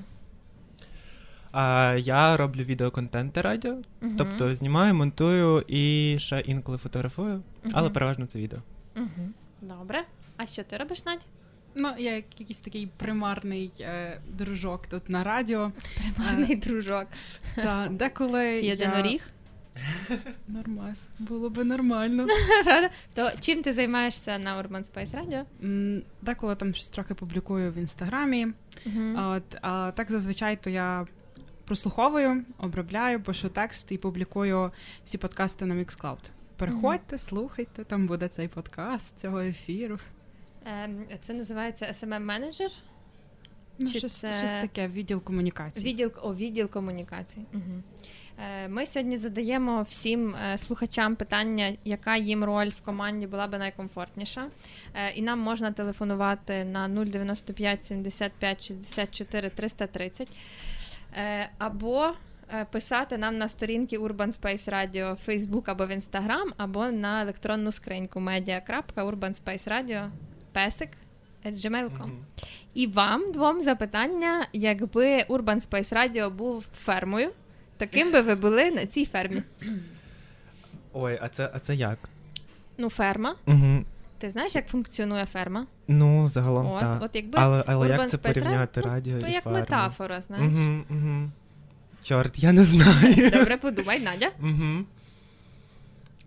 А, 1.53 1.95
я 1.99 2.37
роблю 2.37 2.63
відеоконтент 2.63 3.37
на 3.37 3.43
радіо, 3.43 3.77
Мгм. 4.01 4.15
тобто 4.19 4.55
знімаю, 4.55 4.95
монтую 4.95 5.65
і 5.69 6.17
ще 6.21 6.41
інколи 6.41 6.79
фотографую, 6.79 7.43
але 7.73 7.91
переважно 7.91 8.27
це 8.27 8.39
відео. 8.39 8.59
Мгм. 8.95 9.35
Добре. 9.63 10.05
А 10.37 10.47
що 10.47 10.63
ти 10.65 10.77
робиш, 10.77 11.05
Надь? 11.05 11.27
Ну, 11.75 11.89
я 11.99 12.15
якийсь 12.15 12.59
такий 12.59 12.89
примарний 12.97 13.71
е, 13.81 14.21
дружок 14.29 14.87
тут 14.87 15.09
на 15.09 15.25
радіо. 15.25 15.73
Гарний 16.17 16.57
дружок. 16.57 17.07
Та 17.57 17.89
деколи 17.91 18.45
Єдиноріг. 18.63 19.23
Я... 20.11 20.17
Нормас, 20.49 21.09
було 21.19 21.51
би 21.51 21.65
нормально. 21.65 22.27
Правда? 22.65 22.89
То 23.15 23.31
чим 23.41 23.63
ти 23.63 23.73
займаєшся 23.73 24.39
на 24.39 24.63
Urban 24.63 24.93
Space 24.93 25.15
Radio? 25.15 25.45
М, 25.65 26.03
Деколи 26.23 26.55
там 26.57 26.75
щось 26.75 26.89
трохи 26.91 27.15
публікую 27.15 27.73
в 27.73 27.77
інстаграмі. 27.77 28.47
А 29.17 29.29
От, 29.29 29.57
а 29.63 29.91
так 29.91 30.11
зазвичай 30.11 30.57
то 30.63 30.71
я 30.71 31.07
прослуховую, 31.69 32.45
обробляю, 32.59 33.21
пишу 33.21 33.49
текст 33.49 33.93
і 33.93 33.99
публікую 33.99 34.73
всі 35.05 35.19
подкасти 35.19 35.67
на 35.67 35.75
Mixcloud. 35.75 36.19
Переходьте, 36.57 37.19
слухайте, 37.19 37.85
там 37.85 38.07
буде 38.07 38.29
цей 38.29 38.49
подкаст 38.49 39.13
цього 39.23 39.41
ефіру. 39.41 39.99
Ем, 40.65 41.05
Це 41.21 41.35
називається 41.35 41.87
smm 41.87 42.19
менеджер 42.19 42.71
Ну, 43.79 43.91
Чи 43.93 43.99
щось, 43.99 44.13
це- 44.13 44.35
щось 44.39 44.55
таке, 44.55 44.89
відділ 44.89 45.23
комунікації. 45.23 45.87
Відділ 45.87 46.13
о, 46.23 46.35
відділ 46.35 46.71
комунікацій. 46.71 47.41
Угу. 47.55 47.83
Е, 48.39 48.69
Ми 48.69 48.87
сьогодні 48.87 49.17
задаємо 49.17 49.83
всім 49.83 50.35
е, 50.35 50.59
слухачам 50.59 51.17
питання, 51.17 51.77
яка 51.85 52.17
їм 52.17 52.45
роль 52.45 52.69
в 52.69 52.81
команді 52.81 53.27
була 53.27 53.47
би 53.47 53.59
найкомфортніша. 53.59 54.47
Е, 54.95 55.11
І 55.11 55.23
нам 55.23 55.39
можна 55.41 55.73
телефонувати 55.73 56.65
на 56.65 56.89
095 56.89 57.85
75 57.85 58.67
64 58.69 59.51
330 59.51 60.29
Е, 60.29 60.35
або 61.59 62.07
е, 62.55 62.65
писати 62.65 63.19
нам 63.19 63.39
на 63.39 63.49
сторінки 63.49 63.99
Urban 63.99 64.41
Space 64.41 64.73
Radio 64.73 65.15
в 65.15 65.29
Facebook 65.29 65.63
або 65.67 65.87
в 65.87 65.91
Instagram, 65.91 66.47
або 66.57 66.87
на 66.87 67.23
електронну 67.23 67.73
скриньку 67.73 68.21
media.urbanspaceradio 68.21 70.11
песик 70.53 70.89
gmail.com. 71.45 72.11
І 72.75 72.87
вам 72.87 73.33
двом 73.33 73.61
запитання, 73.61 74.47
якби 74.53 75.23
Urban 75.23 75.69
Space 75.69 75.95
Radio 75.95 76.31
був 76.31 76.67
фермою, 76.77 77.31
таким 77.77 78.13
би 78.13 78.21
ви 78.21 78.35
були 78.35 78.71
на 78.71 78.87
цій 78.87 79.05
фермі. 79.05 79.43
Ой, 80.93 81.19
а 81.23 81.29
це, 81.29 81.51
а 81.55 81.59
це 81.59 81.75
як? 81.75 81.99
Ну, 82.79 82.91
ферма. 82.91 83.35
Угу. 83.47 83.85
Ти 84.19 84.31
знаєш, 84.31 84.55
як 84.55 84.69
функціонує 84.69 85.27
ферма? 85.27 85.67
Ну, 85.89 86.29
загалом 86.29 86.67
От, 86.67 86.81
так. 86.81 87.03
от 87.03 87.17
якби 87.17 87.39
Але, 87.39 87.65
але 87.67 87.89
як 87.89 88.11
це 88.11 88.19
порівняти 88.19 88.81
Radio? 88.81 88.89
радіо 88.89 89.21
то 89.21 89.27
і 89.27 89.33
як 89.33 89.45
ферму? 89.45 89.59
метафора, 89.59 90.21
знаєш. 90.21 90.53
Угу, 90.53 90.85
угу. 90.91 91.31
Чорт, 92.03 92.39
я 92.39 92.53
не 92.53 92.65
знаю. 92.65 93.31
Добре, 93.33 93.57
подумай, 93.57 94.01
Надя. 94.01 94.31
Угу. 94.41 94.85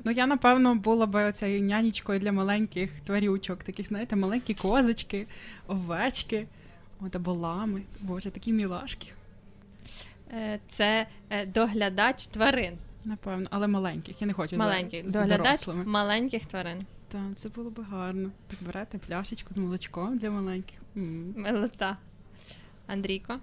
Ну, 0.04 0.12
я, 0.12 0.28
напевно, 0.28 0.76
була 0.76 1.06
би 1.06 1.24
оцею 1.24 1.62
нянечкою 1.62 2.20
для 2.20 2.32
маленьких 2.32 3.02
тварючок, 3.02 3.64
таких, 3.64 3.88
знаєте, 3.88 4.16
маленькі 4.16 4.54
козочки, 4.54 5.28
овечки, 5.68 6.48
от 7.00 7.16
або 7.16 7.34
лами. 7.34 7.82
Боже, 8.00 8.32
такі 8.32 8.52
мілашки. 8.54 9.08
Е, 10.34 10.60
Це 10.70 11.08
е, 11.30 11.46
доглядач 11.46 12.28
тварин. 12.28 12.74
Напевно, 13.06 13.48
але 13.50 13.68
маленьких. 13.68 14.22
Я 14.22 14.28
не 14.28 14.34
хочу 14.34 14.58
Маленьких. 14.58 15.12
за, 15.12 15.28
за 15.28 15.38
дорослими. 15.38 15.84
маленьких 15.86 16.46
тварин. 16.46 16.80
Так, 17.08 17.22
це 17.36 17.50
було 17.50 17.70
би 17.70 17.84
гарно. 17.84 18.30
Так 18.48 18.58
берете 18.62 18.98
пляшечку 18.98 19.54
з 19.54 19.58
молочком 19.58 20.18
для 20.18 20.30
маленьких. 20.32 20.80
М. 20.98 21.34
Милота. 21.38 21.98
Андрійко. 22.88 23.34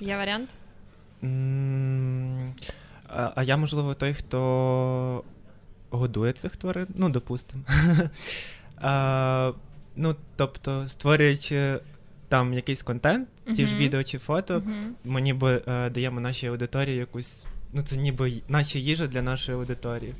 Є 0.00 0.16
варіант? 0.16 0.54
А, 3.08 3.32
а 3.36 3.42
я, 3.42 3.56
можливо, 3.56 3.94
той, 3.94 4.14
хто 4.14 5.24
годує 5.90 6.32
цих 6.32 6.56
тварин, 6.56 6.86
ну, 6.94 7.08
допустимо. 7.08 7.62
ну, 9.96 10.16
тобто, 10.36 10.88
створюючи 10.88 11.80
там 12.28 12.54
якийсь 12.54 12.82
контент, 12.82 13.28
ті 13.56 13.66
ж 13.66 13.76
відео 13.76 14.04
чи 14.04 14.18
фото, 14.18 14.60
Мгм. 14.66 14.94
ми 15.04 15.20
ніби 15.20 15.62
е, 15.68 15.90
даємо 15.90 16.20
нашій 16.20 16.46
аудиторії 16.46 16.96
якусь. 16.96 17.46
Ну, 17.76 17.82
це 17.82 17.96
ніби 17.96 18.32
наче 18.48 18.78
їжа 18.78 19.06
для 19.06 19.22
нашої 19.22 19.58
аудиторії. 19.58 20.14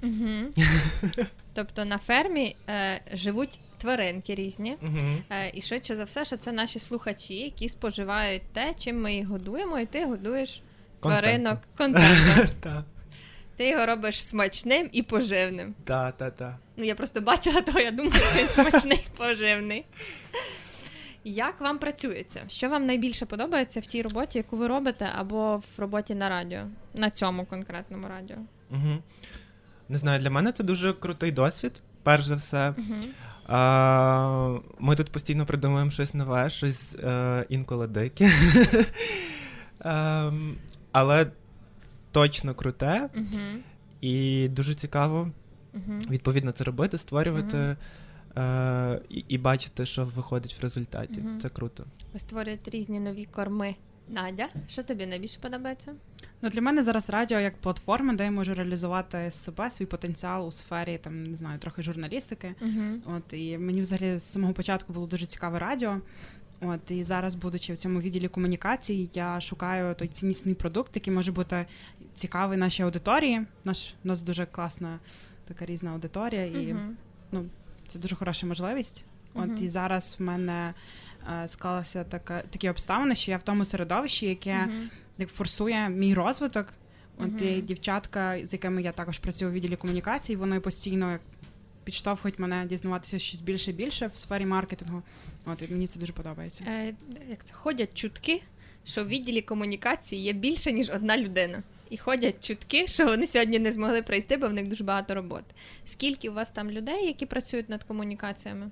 Тобто 1.55 1.85
на 1.85 1.99
фермі 1.99 2.57
е, 2.69 3.01
живуть 3.13 3.61
тваринки 3.79 4.35
різні. 4.35 4.77
Угу. 4.83 4.99
Е, 5.31 5.51
і 5.55 5.63
швидше 5.63 5.97
за 5.97 6.05
все, 6.05 6.25
що 6.25 6.37
це 6.37 6.53
наші 6.53 6.79
слухачі, 6.79 7.35
які 7.35 7.69
споживають 7.69 8.43
те, 8.53 8.75
чим 8.79 9.03
ми 9.03 9.15
їх 9.15 9.27
годуємо, 9.27 9.79
і 9.79 9.87
ти 9.87 10.07
годуєш 10.07 10.63
тваринок 11.01 11.59
контентом. 11.77 12.85
Ти 13.57 13.69
його 13.69 13.87
робиш 13.87 14.25
смачним 14.25 14.89
і 14.93 15.03
поживним. 15.03 15.75
та, 15.85 16.13
та, 16.13 16.31
та. 16.31 16.59
Ну, 16.77 16.85
я 16.85 16.95
просто 16.95 17.21
бачила 17.21 17.61
того, 17.61 17.81
я 17.81 17.91
думаю, 17.91 18.13
що 18.13 18.39
він 18.39 18.49
смачний 18.49 18.99
і 19.07 19.17
поживний. 19.19 19.85
Як 21.25 21.61
вам 21.61 21.79
працюється? 21.79 22.43
Що 22.49 22.69
вам 22.69 22.87
найбільше 22.87 23.27
подобається 23.27 23.81
в 23.81 23.87
тій 23.87 24.03
роботі, 24.03 24.39
яку 24.39 24.57
ви 24.57 24.69
робите, 24.69 25.11
або 25.15 25.57
в 25.57 25.67
роботі 25.79 26.15
на 26.15 26.29
радіо? 26.29 26.61
На 26.95 27.11
цьому 27.11 27.47
конкретному 27.47 28.09
радіо? 28.09 28.37
Угу. 28.71 29.03
Не 29.89 29.99
знаю, 29.99 30.21
для 30.21 30.31
мене 30.31 30.53
це 30.53 30.65
дуже 30.65 30.93
крутий 30.93 31.33
досвід, 31.33 31.73
перш 32.03 32.25
за 32.25 32.35
все. 32.35 32.75
Угу. 32.79 32.95
А, 33.47 34.59
ми 34.79 34.97
тут 34.97 35.11
постійно 35.11 35.47
придумуємо 35.47 35.91
щось 35.91 36.15
нове, 36.15 36.51
щось 36.51 36.95
е, 36.95 37.47
інколи 37.49 37.87
дике. 37.87 38.31
Ем, 39.81 40.57
але 40.93 41.27
точно 42.13 42.55
круте 42.55 43.09
Угу. 43.17 43.41
і 44.01 44.49
дуже 44.49 44.75
цікаво 44.75 45.31
відповідно 46.11 46.53
це 46.53 46.65
робити, 46.65 46.99
створювати. 46.99 47.77
Е, 48.37 49.01
і, 49.09 49.25
і 49.29 49.39
бачити, 49.39 49.87
що 49.87 50.05
виходить 50.05 50.59
в 50.59 50.63
результаті. 50.63 51.21
Мгм. 51.21 51.41
Це 51.41 51.49
круто. 51.49 51.85
Ви 52.13 52.19
створюєте 52.19 52.71
різні 52.71 53.01
нові 53.01 53.25
корми. 53.25 53.75
Надя, 54.09 54.49
що 54.69 54.83
тобі 54.83 55.07
найбільше 55.07 55.41
подобається? 55.41 55.95
Ну, 56.43 56.49
для 56.49 56.61
мене 56.61 56.83
зараз 56.83 57.11
радіо 57.11 57.41
як 57.41 57.57
платформа, 57.57 58.15
де 58.15 58.25
я 58.25 58.31
можу 58.31 58.55
реалізувати 58.55 59.31
себе, 59.31 59.71
свій 59.71 59.87
потенціал 59.87 60.49
у 60.49 60.51
сфері 60.51 60.99
там, 60.99 61.25
не 61.25 61.37
знаю, 61.37 61.59
трохи 61.59 61.83
журналістики. 61.83 62.55
Угу. 62.61 63.17
От 63.17 63.33
і 63.33 63.59
мені 63.59 63.81
взагалі 63.81 64.19
з 64.19 64.23
самого 64.23 64.53
початку 64.53 64.93
було 64.93 65.07
дуже 65.07 65.27
цікаве 65.27 65.59
радіо. 65.59 66.01
От 66.61 66.91
і 66.91 67.05
зараз, 67.05 67.35
будучи 67.35 67.73
в 67.73 67.79
цьому 67.79 68.01
відділі 68.01 68.29
комунікацій, 68.29 69.11
я 69.15 69.41
шукаю 69.41 69.95
той 69.95 70.09
ціннісний 70.09 70.55
продукт, 70.55 70.97
який 70.97 71.13
може 71.13 71.33
бути 71.33 71.67
цікавий 72.15 72.59
нашій 72.59 72.83
аудиторії. 72.83 73.43
Наш 73.65 73.95
у 74.05 74.09
нас 74.09 74.23
дуже 74.23 74.47
класна 74.47 74.99
така 75.45 75.67
різна 75.67 75.91
аудиторія, 75.91 76.47
і 76.47 76.73
Угу. 76.73 77.45
Це 77.87 77.99
дуже 77.99 78.17
хороша 78.17 78.47
можливість. 78.47 79.05
От 79.35 79.61
і 79.61 79.69
зараз 79.69 80.17
в 80.19 80.23
мене 80.23 80.75
е, 81.43 81.49
склалася 81.49 82.05
така 82.05 82.43
такі 82.43 82.69
обставини, 82.69 83.15
що 83.15 83.31
я 83.31 83.37
в 83.37 83.43
тому 83.43 83.65
середовищі, 83.65 84.27
яке 84.27 84.69
як 85.19 85.29
форсує 85.29 85.89
мій 85.89 86.15
розвиток. 86.15 86.75
От 87.19 87.43
і 87.43 87.61
дівчатка, 87.61 88.47
з 88.47 88.53
якими 88.53 88.83
я 88.83 88.93
також 88.93 89.19
працюю 89.19 89.51
у 89.51 89.55
відділі 89.55 89.77
комунікацій, 89.77 90.37
вони 90.37 90.61
постійно 90.61 91.19
підштовхують 91.85 92.39
мене 92.39 92.67
дізнаватися 92.67 93.19
щось 93.19 93.41
більше 93.41 93.71
і 93.71 93.75
більше 93.75 94.07
в 94.07 94.17
сфері 94.17 94.47
маркетингу. 94.47 95.03
От 95.45 95.63
і 95.63 95.73
мені 95.73 95.87
це 95.87 96.01
дуже 96.01 96.13
подобається. 96.13 96.65
Е, 96.69 96.95
як 97.31 97.45
це 97.45 97.55
ходять 97.55 97.95
чутки, 97.95 98.43
що 98.85 99.05
в 99.05 99.09
відділі 99.09 99.43
комунікації 99.43 100.23
є 100.23 100.33
більше 100.33 100.73
ніж 100.73 100.91
одна 100.91 101.19
людина. 101.19 101.63
І 101.95 101.97
ходять 101.97 102.47
чутки, 102.47 102.87
що 102.87 103.07
вони 103.07 103.27
сьогодні 103.27 103.59
не 103.59 103.73
змогли 103.73 104.03
прийти, 104.03 104.37
бо 104.37 104.49
в 104.49 104.53
них 104.53 104.69
дуже 104.69 104.85
багато 104.85 105.15
роботи. 105.15 105.55
Скільки 105.85 106.29
у 106.29 106.35
вас 106.35 106.51
там 106.51 106.71
людей, 106.71 107.07
які 107.07 107.27
працюють 107.27 107.69
над 107.69 107.85
комунікаціями? 107.85 108.71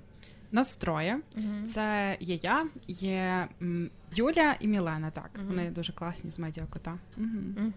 Нас 0.51 0.75
троє. 0.75 1.19
Угу. 1.37 1.67
Це 1.67 2.17
є 2.19 2.39
я, 2.43 2.65
є 2.87 3.47
Юля 4.15 4.55
і 4.59 4.67
Мілена. 4.67 5.11
Так, 5.11 5.29
Мгм. 5.35 5.47
вони 5.47 5.69
дуже 5.69 5.93
класні 5.93 6.31
з 6.31 6.39
медіакота. 6.39 6.97
Угу. 7.17 7.71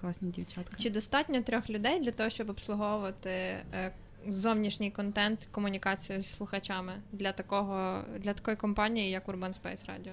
Класні 0.00 0.30
дівчатка. 0.30 0.76
Чи 0.76 0.90
достатньо 0.90 1.42
трьох 1.42 1.70
людей 1.70 2.00
для 2.00 2.10
того, 2.10 2.30
щоб 2.30 2.50
обслуговувати 2.50 3.30
е, 3.30 3.92
зовнішній 4.28 4.90
контент, 4.90 5.48
комунікацію 5.50 6.22
з 6.22 6.26
слухачами 6.26 6.92
для 7.12 7.32
такого 7.32 8.04
для 8.18 8.32
такої 8.32 8.56
компанії, 8.56 9.10
як 9.10 9.28
Urban 9.28 9.54
Space 9.62 9.86
Radio? 9.86 10.12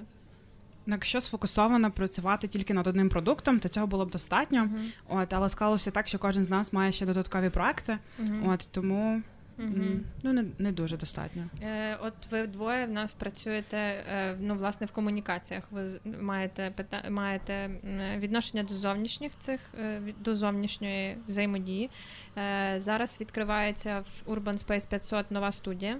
Якщо 0.87 1.21
сфокусовано 1.21 1.91
працювати 1.91 2.47
тільки 2.47 2.73
над 2.73 2.87
одним 2.87 3.09
продуктом, 3.09 3.59
то 3.59 3.69
цього 3.69 3.87
було 3.87 4.05
б 4.05 4.09
достатньо. 4.11 4.69
От, 5.09 5.33
але 5.33 5.49
склалося 5.49 5.91
так, 5.91 6.07
що 6.07 6.19
кожен 6.19 6.43
з 6.43 6.49
нас 6.49 6.73
має 6.73 6.91
ще 6.91 7.05
додаткові 7.05 7.49
проекти. 7.49 7.97
Мгм. 8.19 8.49
От 8.49 8.67
тому 8.71 9.21
м, 9.59 10.03
ну 10.23 10.33
не, 10.33 10.45
не 10.59 10.71
дуже 10.71 10.97
достатньо. 10.97 11.43
Е, 11.63 11.95
От 12.01 12.13
ви 12.31 12.47
двоє 12.47 12.85
в 12.85 12.91
нас 12.91 13.13
працюєте 13.13 13.77
е, 13.77 14.35
ну, 14.39 14.55
власне 14.55 14.87
в 14.87 14.91
комунікаціях. 14.91 15.63
Ви 15.71 15.99
маєте 16.21 16.71
пита... 16.75 17.09
маєте 17.09 17.69
відношення 18.17 18.63
до 18.63 18.73
зовнішніх 18.73 19.31
цих 19.39 19.59
е, 19.79 20.01
до 20.19 20.35
зовнішньої 20.35 21.17
взаємодії. 21.27 21.89
Е, 22.37 22.75
Зараз 22.77 23.17
відкривається 23.21 23.99
в 23.99 24.31
Urban 24.31 24.65
Space 24.67 24.89
500 24.89 25.31
нова 25.31 25.51
студія. 25.51 25.97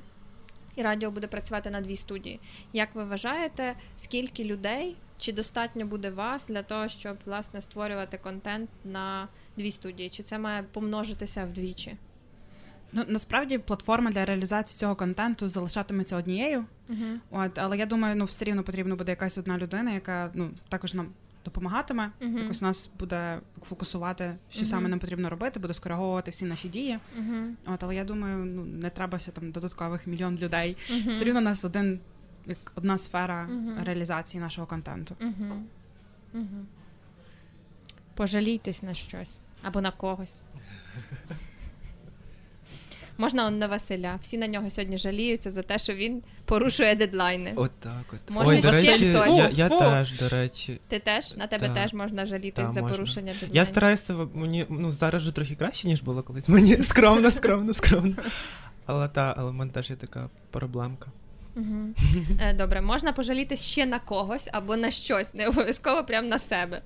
І 0.75 0.81
радіо 0.81 1.11
буде 1.11 1.27
працювати 1.27 1.69
на 1.69 1.81
дві 1.81 1.95
студії. 1.95 2.39
Як 2.73 2.95
ви 2.95 3.03
вважаєте, 3.03 3.75
скільки 3.97 4.43
людей 4.43 4.95
чи 5.17 5.31
достатньо 5.31 5.85
буде 5.85 6.09
вас 6.09 6.47
для 6.47 6.63
того, 6.63 6.87
щоб 6.87 7.17
власне 7.25 7.61
створювати 7.61 8.17
контент 8.17 8.69
на 8.85 9.27
дві 9.57 9.71
студії? 9.71 10.09
Чи 10.09 10.23
це 10.23 10.39
має 10.39 10.63
помножитися 10.63 11.45
вдвічі? 11.45 11.97
Ну 12.93 13.03
насправді 13.07 13.57
платформа 13.57 14.11
для 14.11 14.25
реалізації 14.25 14.79
цього 14.79 14.95
контенту 14.95 15.49
залишатиметься 15.49 16.17
однією. 16.17 16.65
От, 17.31 17.57
але 17.57 17.77
я 17.77 17.85
думаю, 17.85 18.15
ну 18.15 18.25
все 18.25 18.45
рівно 18.45 18.63
потрібно 18.63 18.95
буде 18.95 19.11
якась 19.11 19.37
одна 19.37 19.57
людина, 19.57 19.91
яка 19.91 20.31
ну 20.33 20.51
також 20.69 20.93
нам 20.93 21.07
допомагатиме. 21.45 22.11
Мгм. 22.21 22.37
Якось 22.37 22.61
нас 22.61 22.91
буде 22.99 23.39
фокусувати, 23.63 24.35
що 24.49 24.59
Мгм. 24.61 24.69
саме 24.69 24.89
нам 24.89 24.99
потрібно 24.99 25.29
робити, 25.29 25.59
буде 25.59 25.73
скориговувати 25.73 26.31
всі 26.31 26.45
наші 26.45 26.69
дії. 26.69 26.99
Мгм. 27.17 27.57
От, 27.65 27.83
але 27.83 27.95
я 27.95 28.03
думаю, 28.03 28.37
ну 28.45 28.65
не 28.65 28.89
треба 28.89 29.19
ще 29.19 29.31
там 29.31 29.51
додаткових 29.51 30.07
мільйон 30.07 30.35
людей. 30.37 30.77
Все 31.11 31.23
рівно 31.25 31.39
у 31.39 31.43
нас 31.43 31.65
один 31.65 31.99
як 32.45 32.71
одна 32.75 32.97
сфера 32.97 33.49
реалізації 33.83 34.41
нашого 34.43 34.67
контенту. 34.67 35.15
Пожалійтесь 38.15 38.83
на 38.83 38.93
щось 38.93 39.37
або 39.61 39.81
на 39.81 39.91
когось. 39.91 40.39
Можна 43.17 43.45
он 43.45 43.59
на 43.59 43.67
Василя. 43.67 44.19
Всі 44.21 44.37
на 44.37 44.47
нього 44.47 44.69
сьогодні 44.69 44.97
жаліються 44.97 45.49
за 45.49 45.63
те, 45.63 45.77
що 45.77 45.93
він 45.93 46.23
порушує 46.45 46.95
дедлайни. 46.95 47.53
Отак 47.55 48.05
от. 48.13 48.35
Може, 48.35 48.47
Ой, 48.47 48.61
до 48.61 48.67
ще 48.67 48.91
речі, 48.91 49.09
хтось? 49.09 49.37
я, 49.37 49.49
я 49.49 49.69
Фу, 49.69 49.79
теж, 49.79 50.19
до 50.19 50.29
речі. 50.29 50.79
Ти 50.87 50.99
теж 50.99 51.35
на 51.35 51.47
тебе 51.47 51.67
Так. 51.67 51.75
теж 51.75 51.93
можна 51.93 52.25
жалітись 52.25 52.65
Так, 52.65 52.73
за 52.73 52.81
можна. 52.81 52.97
порушення 52.97 53.27
дедлайнів. 53.27 53.55
Я 53.55 53.65
стараюся, 53.65 54.15
мені 54.33 54.65
ну, 54.69 54.91
зараз 54.91 55.21
вже 55.23 55.31
трохи 55.31 55.55
краще, 55.55 55.87
ніж 55.87 56.01
було 56.01 56.23
колись. 56.23 56.49
Мені 56.49 56.77
скромно, 56.83 57.31
скромно, 57.31 57.73
скромно. 57.73 58.15
Але 58.85 59.07
та, 59.07 59.35
але 59.37 59.51
в 59.51 59.53
мене 59.53 59.71
теж 59.71 59.89
є 59.89 59.95
така 59.95 60.29
проблемка. 60.51 61.11
Угу. 61.55 61.87
Е, 62.41 62.53
добре, 62.53 62.81
можна 62.81 63.13
пожалітись 63.13 63.61
ще 63.61 63.85
на 63.85 63.99
когось 63.99 64.49
або 64.51 64.75
на 64.75 64.91
щось, 64.91 65.33
не 65.33 65.47
обов'язково 65.47 66.03
прямо 66.03 66.27
на 66.27 66.39
себе. 66.39 66.81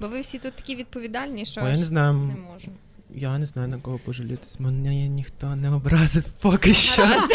Бо 0.00 0.08
ви 0.08 0.20
всі 0.20 0.38
тут 0.38 0.54
такі 0.54 0.76
відповідальні, 0.76 1.46
що 1.46 1.60
Ой, 1.60 1.70
я 1.70 1.78
не 1.78 1.84
знаю, 1.84 2.12
не 2.12 2.34
можу. 2.34 2.68
Я 3.14 3.38
не 3.38 3.46
знаю 3.46 3.68
на 3.68 3.78
кого 3.78 3.98
пожалітись. 3.98 4.60
Мене 4.60 5.08
ніхто 5.08 5.56
не 5.56 5.70
образив 5.70 6.24
поки 6.24 6.74
що. 6.74 7.02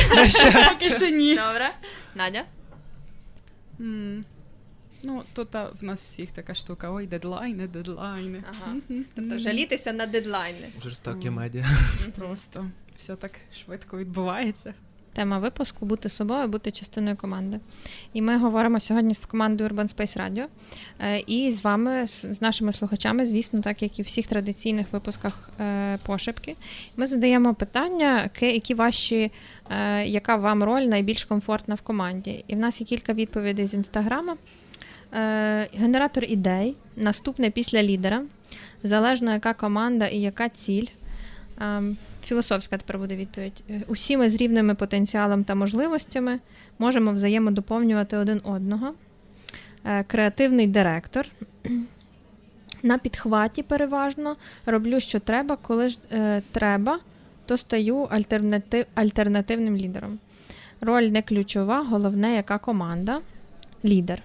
Поки 0.72 0.92
що 0.92 1.10
ні. 1.10 1.36
Добре. 1.36 1.70
Надя? 2.16 2.44
М, 3.80 4.26
Ну, 5.06 5.24
тут 5.34 5.56
а, 5.56 5.70
в 5.82 5.84
нас 5.84 6.02
всіх 6.02 6.32
така 6.32 6.54
штука. 6.54 6.92
Ой, 6.92 7.08
дедлайни, 7.08 7.68
дедлайни. 7.68 8.44
Ага. 8.50 8.74
Мгм, 8.90 9.06
Тобто 9.16 9.40
жалітися 9.40 9.94
на 9.94 10.06
дедлайни. 10.06 10.68
Жорстокі 10.84 11.30
медіа. 11.30 11.66
Просто 12.16 12.66
все 12.98 13.16
так 13.16 13.32
швидко 13.66 13.98
відбувається. 13.98 14.74
Тема 15.14 15.40
випуску 15.40 15.86
бути 15.86 16.10
собою, 16.10 16.48
бути 16.48 16.72
частиною 16.72 17.16
команди. 17.16 17.60
І 18.14 18.22
ми 18.22 18.38
говоримо 18.38 18.80
сьогодні 18.80 19.16
з 19.16 19.26
командою 19.26 19.70
Urban 19.70 19.96
Space 19.96 20.20
Radio. 20.20 20.46
Е, 21.00 21.20
І 21.28 21.52
з 21.52 21.64
вами, 21.64 22.08
з 22.08 22.42
нашими 22.42 22.72
слухачами, 22.72 23.26
звісно, 23.26 23.62
так 23.62 23.82
як 23.82 24.00
і 24.00 24.02
в 24.02 24.06
всіх 24.06 24.28
традиційних 24.28 24.88
випусках 24.92 25.50
е, 25.60 25.98
пошепки. 26.06 26.56
Ми 26.98 27.08
задаємо 27.08 27.54
питання, 27.54 28.30
які 28.42 28.74
ваші, 28.74 29.32
е, 29.70 30.06
яка 30.06 30.36
вам 30.36 30.64
роль 30.64 30.82
найбільш 30.82 31.24
комфортна 31.24 31.76
в 31.76 31.82
команді. 31.82 32.46
І 32.48 32.56
в 32.56 32.60
нас 32.60 32.82
є 32.82 32.88
кілька 32.88 33.14
відповідей 33.14 33.68
з 33.68 33.74
інстаграма. 33.74 34.36
Генератор 35.74 36.24
ідей, 36.24 36.76
наступне 36.96 37.50
після 37.50 37.84
лідера, 37.84 38.22
залежно 38.84 39.34
яка 39.34 39.54
команда 39.54 40.08
і 40.08 40.20
яка 40.20 40.50
ціль. 40.50 40.88
Філософська 42.24 42.78
тепер 42.78 42.98
буде 42.98 43.16
відповідь. 43.16 43.64
Е, 43.70 43.82
Усі 43.88 44.18
ми 44.18 44.30
з 44.30 44.36
рівними 44.36 44.76
потенціалом 44.76 45.44
та 45.44 45.56
можливостями 45.56 46.40
можемо 46.80 47.12
взаємодоповнювати 47.12 48.18
один 48.18 48.42
одного. 48.44 48.94
Е, 49.86 50.04
Креативний 50.04 50.68
директор. 50.68 51.28
На 52.84 52.98
підхваті 52.98 53.64
переважно 53.64 54.36
роблю, 54.66 55.00
що 55.00 55.20
треба, 55.20 55.56
коли 55.56 55.90
ж 55.90 55.98
е, 56.12 56.42
треба, 56.52 57.00
то 57.46 57.58
стаю 57.58 57.98
альтернатив, 57.98 58.86
альтернативним 58.96 59.78
лідером. 59.78 60.20
Роль 60.82 61.04
не 61.04 61.22
ключова, 61.22 61.84
головне, 61.84 62.36
яка 62.36 62.58
команда. 62.58 63.22
Лідер. 63.86 64.22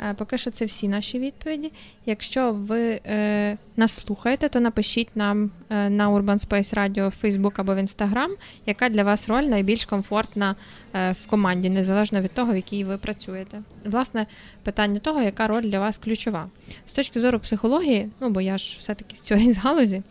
Е, 0.00 0.14
Поки 0.14 0.38
що 0.38 0.50
це 0.50 0.64
всі 0.64 0.88
наші 0.88 1.18
відповіді. 1.18 1.72
Якщо 2.06 2.52
ви 2.52 3.00
е, 3.06 3.56
нас 3.76 3.92
слухаєте, 3.92 4.48
то 4.48 4.60
напишіть 4.60 5.08
нам 5.14 5.50
е, 5.70 5.90
на 5.90 6.10
Urban 6.10 6.46
Space 6.46 6.74
Radio 6.74 7.08
в 7.08 7.24
Facebook 7.24 7.52
або 7.56 7.74
в 7.74 7.78
Instagram, 7.78 8.28
яка 8.66 8.88
для 8.88 9.02
вас 9.02 9.28
роль 9.28 9.42
найбільш 9.42 9.84
комфортна 9.84 10.56
е, 10.94 11.12
в 11.12 11.26
команді, 11.26 11.70
незалежно 11.70 12.20
від 12.20 12.30
того, 12.32 12.52
в 12.52 12.56
якій 12.56 12.84
ви 12.84 12.98
працюєте. 12.98 13.62
Власне, 13.84 14.26
питання 14.62 14.98
того, 14.98 15.22
яка 15.22 15.46
роль 15.46 15.62
для 15.62 15.80
вас 15.80 15.98
ключова. 15.98 16.48
З 16.86 16.92
точки 16.92 17.20
зору 17.20 17.38
психології, 17.38 18.10
ну 18.20 18.30
бо 18.30 18.40
я 18.40 18.58
ж 18.58 18.76
все-таки 18.78 19.16
з 19.16 19.20
цієї 19.20 19.52
галузі, 19.62 20.02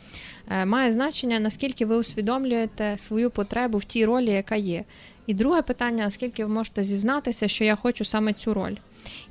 е, 0.52 0.66
має 0.66 0.92
значення, 0.92 1.40
наскільки 1.40 1.86
ви 1.86 1.96
усвідомлюєте 1.96 2.98
свою 2.98 3.30
потребу 3.30 3.78
в 3.78 3.84
тій 3.84 4.06
ролі, 4.06 4.32
яка 4.32 4.56
є. 4.56 4.84
І 5.30 5.34
друге 5.34 5.62
питання, 5.62 6.04
наскільки 6.04 6.46
ви 6.46 6.54
можете 6.54 6.84
зізнатися, 6.84 7.48
що 7.48 7.64
я 7.64 7.76
хочу 7.76 8.06
саме 8.06 8.34
цю 8.34 8.54
роль. 8.54 8.76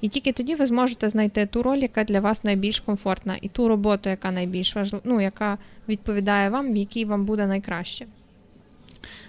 І 0.00 0.08
тільки 0.08 0.32
тоді 0.32 0.54
ви 0.54 0.66
зможете 0.66 1.08
знайти 1.08 1.46
ту 1.46 1.62
роль, 1.62 1.78
яка 1.78 2.04
для 2.04 2.20
вас 2.20 2.44
найбільш 2.44 2.80
комфортна, 2.80 3.38
і 3.42 3.48
ту 3.48 3.68
роботу, 3.68 4.10
яка 4.10 4.30
найбільш 4.30 4.76
важлива, 4.76 5.02
ну, 5.06 5.20
яка 5.20 5.58
відповідає 5.88 6.50
вам, 6.50 6.72
в 6.72 6.76
якій 6.76 7.04
вам 7.04 7.24
буде 7.24 7.46
найкраще. 7.46 8.06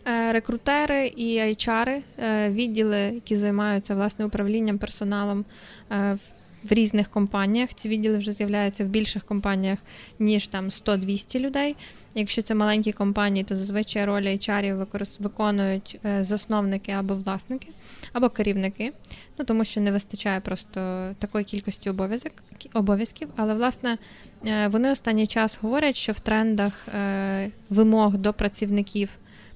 Е, 0.07 0.33
Рекрутери 0.33 1.07
і 1.07 1.39
HR, 1.39 2.01
е, 2.19 2.49
відділи, 2.49 2.99
які 2.99 3.35
займаються 3.35 3.95
власне 3.95 4.25
управлінням 4.25 4.77
персоналом 4.77 5.45
е, 5.91 6.13
в- 6.13 6.19
в 6.63 6.73
різних 6.73 7.09
компаніях. 7.09 7.69
Ці 7.75 7.89
відділи 7.89 8.17
вже 8.17 8.33
з'являються 8.33 8.83
в 8.83 8.87
більших 8.87 9.23
компаніях, 9.23 9.79
ніж 10.19 10.47
там 10.47 10.69
100-200 10.69 11.39
людей. 11.39 11.75
Якщо 12.15 12.41
це 12.41 12.55
маленькі 12.55 12.91
компанії, 12.91 13.43
то 13.43 13.55
зазвичай 13.55 14.05
ролі 14.05 14.27
HR 14.27 14.87
виконують 15.19 15.99
е, 16.05 16.23
засновники 16.23 16.91
або 16.91 17.15
власники, 17.15 17.67
або 18.13 18.29
керівники. 18.29 18.93
Ну 19.37 19.45
тому 19.45 19.65
що 19.65 19.81
не 19.81 19.91
вистачає 19.91 20.39
просто 20.39 21.09
такої 21.19 21.45
кількості 21.45 21.89
обов'язок 21.89 22.31
обов'язків. 22.73 23.29
Але 23.35 23.53
власне 23.53 23.97
е, 24.45 24.67
вони 24.67 24.91
останній 24.91 25.27
час 25.27 25.59
говорять, 25.61 25.95
що 25.95 26.11
в 26.11 26.19
трендах 26.19 26.87
е, 26.87 27.51
вимог 27.69 28.17
до 28.17 28.33
працівників 28.33 29.09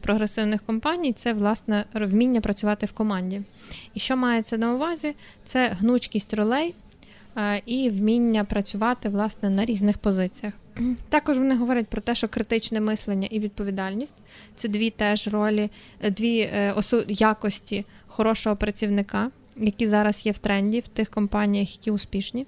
прогресивних 0.03 0.61
компаній 0.63 1.13
це 1.13 1.33
власне 1.33 1.85
вміння 1.93 2.41
працювати 2.41 2.85
в 2.85 2.91
команді. 2.91 3.41
І 3.93 3.99
що 3.99 4.17
мається 4.17 4.57
на 4.57 4.73
увазі? 4.73 5.15
Це 5.43 5.67
гнучкість 5.79 6.33
ролей. 6.33 6.75
І 7.65 7.89
вміння 7.89 8.43
працювати 8.43 9.09
власне 9.09 9.49
на 9.49 9.65
різних 9.65 9.97
позиціях. 9.97 10.53
Також 11.09 11.37
вони 11.37 11.55
говорять 11.55 11.87
про 11.87 12.01
те, 12.01 12.15
що 12.15 12.27
критичне 12.27 12.79
мислення 12.79 13.27
і 13.31 13.39
відповідальність 13.39 14.15
це 14.55 14.67
дві 14.67 14.89
теж 14.89 15.27
ролі, 15.27 15.69
дві 16.09 16.49
якості 17.07 17.85
хорошого 18.07 18.55
працівника, 18.55 19.31
які 19.57 19.87
зараз 19.87 20.25
є 20.25 20.31
в 20.31 20.37
тренді 20.37 20.79
в 20.79 20.87
тих 20.87 21.09
компаніях, 21.09 21.75
які 21.75 21.91
успішні. 21.91 22.45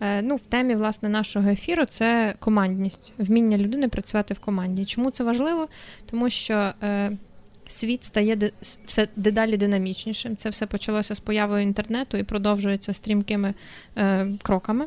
Е, 0.00 0.22
ну, 0.22 0.36
В 0.36 0.40
темі 0.40 0.74
власне 0.74 1.08
нашого 1.08 1.50
ефіру 1.50 1.84
це 1.84 2.34
командність, 2.38 3.12
вміння 3.18 3.58
людини 3.58 3.88
працювати 3.88 4.34
в 4.34 4.38
команді. 4.38 4.84
Чому 4.84 5.10
це 5.10 5.24
важливо? 5.24 5.68
Тому 6.10 6.30
що 6.30 6.72
е, 6.82 7.12
світ 7.68 8.04
стає 8.04 8.52
все 8.84 9.08
дедалі 9.16 9.56
динамічнішим. 9.56 10.36
Це 10.36 10.50
все 10.50 10.66
почалося 10.66 11.14
з 11.14 11.20
появою 11.20 11.62
інтернету 11.62 12.16
і 12.16 12.22
продовжується 12.22 12.92
стрімкими 12.92 13.54
е, 13.96 14.28
кроками. 14.42 14.86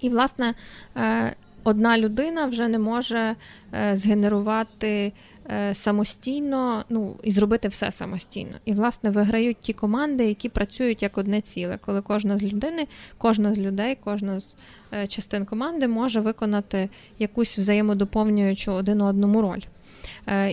І, 0.00 0.08
власне, 0.08 0.54
е, 0.96 1.36
одна 1.64 1.98
людина 1.98 2.46
вже 2.46 2.68
не 2.68 2.78
може 2.78 3.36
е, 3.74 3.96
згенерувати 3.96 5.12
е, 5.50 5.74
самостійно, 5.74 6.84
ну 6.88 7.16
і 7.22 7.30
зробити 7.30 7.68
все 7.68 7.92
самостійно. 7.92 8.52
І, 8.64 8.72
власне, 8.72 9.10
виграють 9.10 9.56
ті 9.60 9.72
команди, 9.72 10.26
які 10.26 10.48
працюють 10.48 11.02
як 11.02 11.18
одне 11.18 11.40
ціле, 11.40 11.78
коли 11.80 12.02
кожна 12.02 12.38
з 12.38 12.42
людини, 12.42 12.86
кожна 13.18 13.54
з 13.54 13.58
людей, 13.58 13.98
кожна 14.04 14.40
з 14.40 14.56
е, 14.92 15.06
частин 15.06 15.44
команди 15.44 15.88
може 15.88 16.20
виконати 16.20 16.88
якусь 17.18 17.58
взаємодоповнюючу 17.58 18.72
один 18.72 19.00
одному 19.00 19.42
роль. 19.42 19.62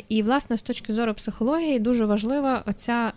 І, 0.09 0.23
власне, 0.23 0.57
з 0.57 0.61
точки 0.61 0.93
зору 0.93 1.13
психології, 1.13 1.79
дуже 1.79 2.05
важлива 2.05 2.63
оця 2.65 3.13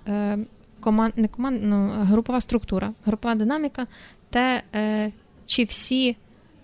команд, 0.80 1.12
не 1.16 1.28
команд, 1.28 1.60
ну, 1.62 1.90
групова 1.94 2.40
структура, 2.40 2.92
групова 3.04 3.34
динаміка, 3.34 3.86
те, 4.30 4.62
чи 5.46 5.64
всі 5.64 6.16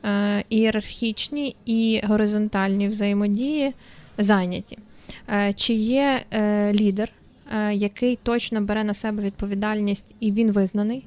Е, 0.04 0.44
ієрархічні 0.48 1.56
і 1.66 2.00
горизонтальні 2.04 2.88
взаємодії 2.88 3.72
зайняті. 4.18 4.78
Е, 5.28 5.52
чи 5.52 5.74
є 5.74 6.24
е, 6.32 6.72
лідер, 6.72 7.12
який 7.72 8.18
точно 8.22 8.60
бере 8.60 8.84
на 8.84 8.94
себе 8.94 9.22
відповідальність 9.22 10.06
і 10.20 10.32
він 10.32 10.52
визнаний? 10.52 11.04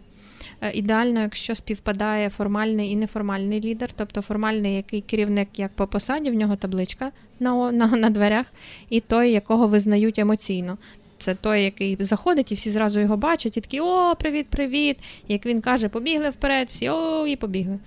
Ідеально, 0.73 1.21
якщо 1.21 1.55
співпадає 1.55 2.29
формальний 2.29 2.91
і 2.91 2.95
неформальний 2.95 3.61
лідер, 3.61 3.89
тобто 3.95 4.21
формальний, 4.21 4.75
який 4.75 5.01
керівник 5.01 5.47
як 5.57 5.71
по 5.71 5.87
посаді, 5.87 6.31
в 6.31 6.33
нього 6.33 6.55
табличка 6.55 7.11
на 7.39 7.71
на, 7.71 7.87
на 7.87 8.09
дверях, 8.09 8.45
і 8.89 8.99
той, 8.99 9.31
якого 9.31 9.67
визнають 9.67 10.19
емоційно. 10.19 10.77
Це 11.17 11.35
той, 11.35 11.63
який 11.63 11.97
заходить, 11.99 12.51
і 12.51 12.55
всі 12.55 12.69
зразу 12.71 12.99
його 12.99 13.17
бачать, 13.17 13.57
і 13.57 13.61
такі 13.61 13.79
о, 13.79 14.15
привіт, 14.19 14.47
привіт! 14.49 14.97
Як 15.27 15.45
він 15.45 15.61
каже, 15.61 15.89
побігли 15.89 16.29
вперед, 16.29 16.67
всі 16.67 16.89
о, 16.89 17.27
і 17.27 17.35
побігли. 17.35 17.79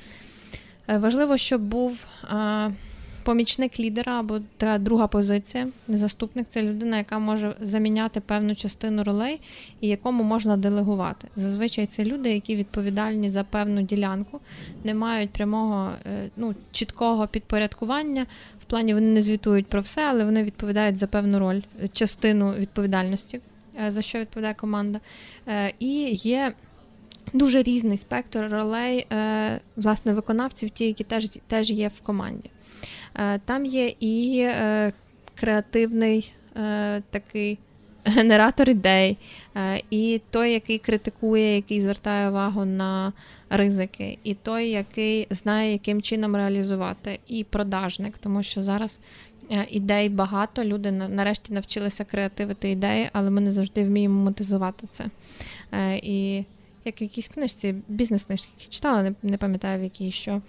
Е, 0.89 0.99
важливо, 0.99 1.37
щоб 1.37 1.61
був 1.61 2.07
помічник 3.29 3.81
лідера 3.81 4.21
або 4.21 4.41
та 4.57 4.79
друга 4.79 5.07
позиція. 5.07 5.69
Заступник 5.89 6.47
це 6.49 6.63
людина, 6.63 6.99
яка 6.99 7.19
може 7.19 7.55
заміняти 7.61 8.21
певну 8.21 8.55
частину 8.55 9.05
ролей 9.05 9.41
і 9.81 9.89
якому 9.89 10.23
можна 10.23 10.57
делегувати. 10.57 11.29
Зазвичай 11.37 11.87
це 11.87 12.05
люди, 12.05 12.33
які 12.33 12.57
відповідальні 12.57 13.31
за 13.31 13.45
певну 13.45 13.83
ділянку, 13.83 14.41
не 14.85 14.95
мають 14.95 15.31
прямого 15.31 15.91
е, 16.07 16.31
ну, 16.37 16.55
чіткого 16.71 17.27
підпорядкування. 17.27 18.27
В 18.61 18.65
плані 18.65 18.95
вони 18.95 19.07
не 19.07 19.23
звітують 19.23 19.67
про 19.67 19.81
все, 19.81 20.03
але 20.03 20.25
вони 20.25 20.43
відповідають 20.43 20.97
за 20.97 21.07
певну 21.07 21.39
роль, 21.39 21.61
частину 21.93 22.53
відповідальності, 22.53 23.41
е, 23.87 23.91
за 23.91 24.03
що 24.03 24.19
відповідає 24.19 24.55
команда. 24.55 25.01
І 25.79 26.19
є 26.23 26.53
дуже 27.33 27.63
різний 27.63 27.99
спектр 27.99 28.49
ролей 28.51 29.07
е, 29.13 29.61
власне 29.77 30.15
виконавців, 30.15 30.71
ті, 30.71 30.87
які 30.87 31.05
теж 31.05 31.29
теж 31.47 31.71
є 31.71 31.89
в 31.89 32.01
команді. 32.01 32.51
Е, 33.19 33.39
там 33.39 33.67
є 33.67 33.95
і 34.01 34.41
е, 34.41 34.93
креативний 35.35 36.33
такий 37.11 37.59
генератор 38.05 38.71
ідей, 38.71 39.17
і 39.91 40.21
той, 40.31 40.53
який 40.53 40.79
критикує, 40.79 41.57
який 41.57 41.81
звертає 41.81 42.31
увагу 42.31 42.65
на 42.65 43.13
ризики, 43.51 44.19
і 44.25 44.35
той, 44.35 44.71
який 44.71 45.27
знає, 45.31 45.73
яким 45.73 46.03
чином 46.03 46.37
реалізувати, 46.37 47.19
і 47.27 47.45
продажник, 47.45 48.19
тому 48.19 48.43
що 48.43 48.63
зараз. 48.63 49.01
Ідей 49.69 50.09
багато, 50.09 50.65
люди 50.65 50.93
нарешті 50.93 51.53
навчилися 51.53 52.05
креативити 52.05 52.71
ідеї, 52.71 53.11
але 53.13 53.31
ми 53.31 53.41
не 53.41 53.51
завжди 53.51 53.85
вміємо 53.85 54.19
монетизувати 54.19 54.87
це. 54.91 55.07
І 56.03 56.45
як 56.85 57.01
в 57.01 57.03
якійсь 57.03 57.29
книжці, 57.29 57.75
бізнес-книжці 57.89 58.71
читала, 58.71 59.15
не, 59.23 59.37
пам'ятаю 59.37 59.81
в 59.81 59.83
якій, 59.83 60.11
що 60.11 60.43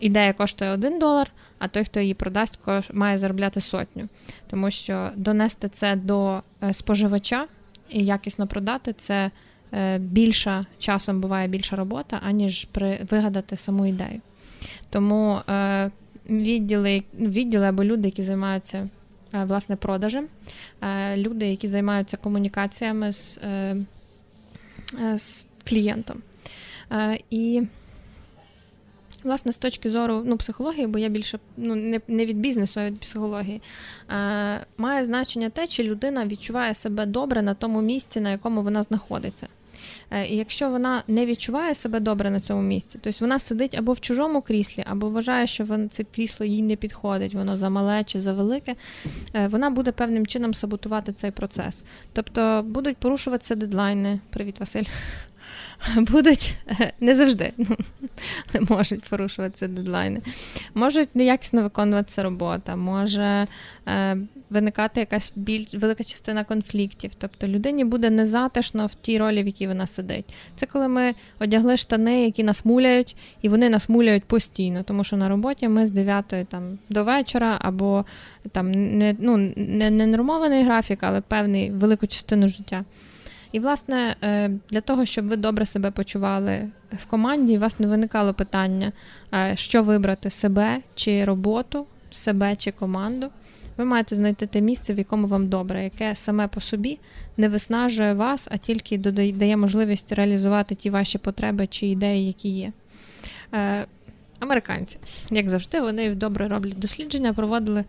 ідея 0.00 0.32
коштує 0.32 0.70
один 0.70 0.98
долар, 0.98 1.30
а 1.58 1.68
той, 1.68 1.84
хто 1.84 2.00
її 2.00 2.14
продасть, 2.14 2.58
має 2.92 3.18
заробляти 3.18 3.60
сотню. 3.60 4.08
Тому 4.50 4.70
що 4.70 5.10
донести 5.16 5.68
це 5.68 5.96
до 5.96 6.42
е, 6.62 6.72
споживача 6.72 7.46
і 7.88 8.04
якісно 8.04 8.46
продати 8.46 8.92
це 8.92 9.30
е, 9.72 9.98
більша 9.98 10.66
часом 10.78 11.20
буває 11.20 11.48
більша 11.48 11.76
робота, 11.76 12.20
аніж 12.26 12.64
при 12.64 13.06
вигадати 13.10 13.56
саму 13.56 13.86
ідею. 13.86 14.20
Тому 14.90 15.40
е, 15.48 15.90
відділи, 16.30 17.02
відділи 17.14 17.66
або 17.66 17.84
люди, 17.84 18.08
які 18.08 18.22
займаються. 18.22 18.88
Власне, 19.32 19.76
продажем, 19.76 20.26
люди, 21.16 21.46
які 21.46 21.68
займаються 21.68 22.16
комунікаціями 22.16 23.12
з 23.12 23.40
з 25.14 25.46
клієнтом. 25.64 26.22
І, 27.30 27.62
власне, 29.24 29.52
з 29.52 29.56
точки 29.56 29.90
зору 29.90 30.22
ну, 30.26 30.36
психології, 30.36 30.86
бо 30.86 30.98
я 30.98 31.08
більше 31.08 31.38
ну, 31.56 31.74
не 31.74 32.00
не 32.08 32.26
від 32.26 32.38
бізнесу, 32.38 32.80
а 32.80 32.86
від 32.86 33.00
психології, 33.00 33.62
е, 34.10 34.66
має 34.76 35.04
значення 35.04 35.50
те, 35.50 35.66
чи 35.66 35.82
людина 35.82 36.26
відчуває 36.26 36.74
себе 36.74 37.06
добре 37.06 37.42
на 37.42 37.54
тому 37.54 37.82
місці, 37.82 38.20
на 38.20 38.30
якому 38.30 38.62
вона 38.62 38.82
знаходиться. 38.82 39.48
І 40.30 40.36
якщо 40.36 40.70
вона 40.70 41.02
не 41.08 41.26
відчуває 41.26 41.74
себе 41.74 42.00
добре 42.00 42.30
на 42.30 42.40
цьому 42.40 42.62
місці, 42.62 42.98
тобто 43.02 43.18
вона 43.20 43.38
сидить 43.38 43.74
або 43.74 43.92
в 43.92 44.00
чужому 44.00 44.42
кріслі, 44.42 44.84
або 44.86 45.08
вважає, 45.08 45.46
що 45.46 45.64
вона, 45.64 45.88
це 45.88 46.04
крісло 46.04 46.46
їй 46.46 46.62
не 46.62 46.76
підходить, 46.76 47.34
воно 47.34 47.56
замале 47.56 48.04
чи 48.04 48.20
завелике, 48.20 48.74
вона 49.48 49.70
буде 49.70 49.92
певним 49.92 50.26
чином 50.26 50.54
саботувати 50.54 51.12
цей 51.12 51.30
процес. 51.30 51.82
Тобто 52.12 52.64
будуть 52.68 52.96
порушуватися 52.96 53.54
дедлайни. 53.54 54.20
Привіт, 54.30 54.60
Василь. 54.60 54.84
будуть 55.96 56.56
не 57.00 57.14
завжди 57.14 57.52
ну, 57.58 58.66
можуть 58.68 59.02
порушуватися 59.02 59.68
дедлайни. 59.68 60.20
Можуть 60.74 61.16
неякісно 61.16 61.62
виконуватися 61.62 62.22
робота, 62.22 62.76
може 62.76 63.46
е, 63.88 64.16
виникати 64.50 65.00
якась 65.00 65.32
більш 65.36 65.74
велика 65.74 66.04
частина 66.04 66.44
конфліктів. 66.44 67.10
Тобто 67.18 67.46
людині 67.46 67.84
буде 67.84 68.10
незатишно 68.10 68.86
в 68.86 68.94
тій 68.94 69.18
ролі, 69.18 69.42
в 69.42 69.46
якій 69.46 69.66
вона 69.66 69.86
сидить. 69.86 70.34
Це 70.56 70.66
коли 70.66 70.88
ми 70.88 71.14
одягли 71.38 71.76
штани, 71.76 72.24
які 72.24 72.44
нас 72.44 72.64
муляють, 72.64 73.16
і 73.42 73.48
вони 73.48 73.70
нас 73.70 73.88
муляють 73.88 74.24
постійно, 74.24 74.82
тому 74.82 75.04
що 75.04 75.16
на 75.16 75.28
роботі 75.28 75.68
ми 75.68 75.86
з 75.86 75.90
9 75.90 76.34
там, 76.48 76.78
до 76.88 77.04
вечора 77.04 77.58
або 77.60 78.04
там 78.52 78.70
не 78.72 79.16
ну, 79.18 79.52
не, 79.56 79.90
не 79.90 80.06
нормований 80.06 80.64
графік, 80.64 80.98
але 81.02 81.20
певний 81.20 81.70
велику 81.70 82.06
частину 82.06 82.48
життя. 82.48 82.84
І, 83.52 83.60
власне, 83.60 84.16
е, 84.22 84.50
для 84.70 84.80
того, 84.80 85.04
щоб 85.04 85.26
ви 85.26 85.36
добре 85.36 85.66
себе 85.66 85.90
почували 85.90 86.68
в 86.92 87.06
команді, 87.06 87.56
у 87.56 87.60
вас 87.60 87.80
не 87.80 87.86
виникало 87.86 88.34
питання, 88.34 88.92
е, 89.34 89.52
що 89.56 89.82
вибрати 89.82 90.30
себе 90.30 90.78
чи 90.94 91.24
роботу, 91.24 91.86
себе 92.10 92.56
чи 92.56 92.70
команду. 92.70 93.30
Ви 93.76 93.84
маєте 93.84 94.16
знайти 94.16 94.46
те 94.46 94.60
місце, 94.60 94.94
в 94.94 94.98
якому 94.98 95.26
вам 95.26 95.48
добре, 95.48 95.84
яке 95.84 96.14
саме 96.14 96.48
по 96.48 96.60
собі 96.60 96.98
не 97.36 97.48
виснажує 97.48 98.14
вас, 98.14 98.48
а 98.50 98.56
тільки 98.56 98.98
дає 99.32 99.56
можливість 99.56 100.12
реалізувати 100.12 100.74
ті 100.74 100.90
ваші 100.90 101.18
потреби 101.18 101.66
чи 101.66 101.86
ідеї, 101.86 102.26
які 102.26 102.48
є. 102.48 102.72
Е, 103.54 103.86
американці, 104.38 104.98
як 105.30 105.48
завжди, 105.48 105.80
вони 105.80 106.14
добре 106.14 106.48
роблять 106.48 106.78
дослідження, 106.78 107.32
проводили 107.32 107.84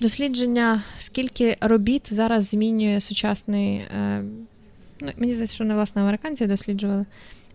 дослідження, 0.00 0.82
скільки 0.98 1.56
робіт 1.60 2.14
зараз 2.14 2.44
змінює 2.44 3.00
сучасний 3.00 3.82
ну, 5.04 5.12
мені 5.16 5.32
здається, 5.32 5.54
що 5.54 5.64
не 5.64 5.74
власне 5.74 6.02
американці 6.02 6.46
досліджували, 6.46 7.04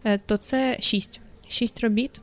е, 0.03 0.19
то 0.25 0.37
це 0.37 0.77
шість. 0.79 1.19
Шість 1.49 1.81
робіт 1.81 2.21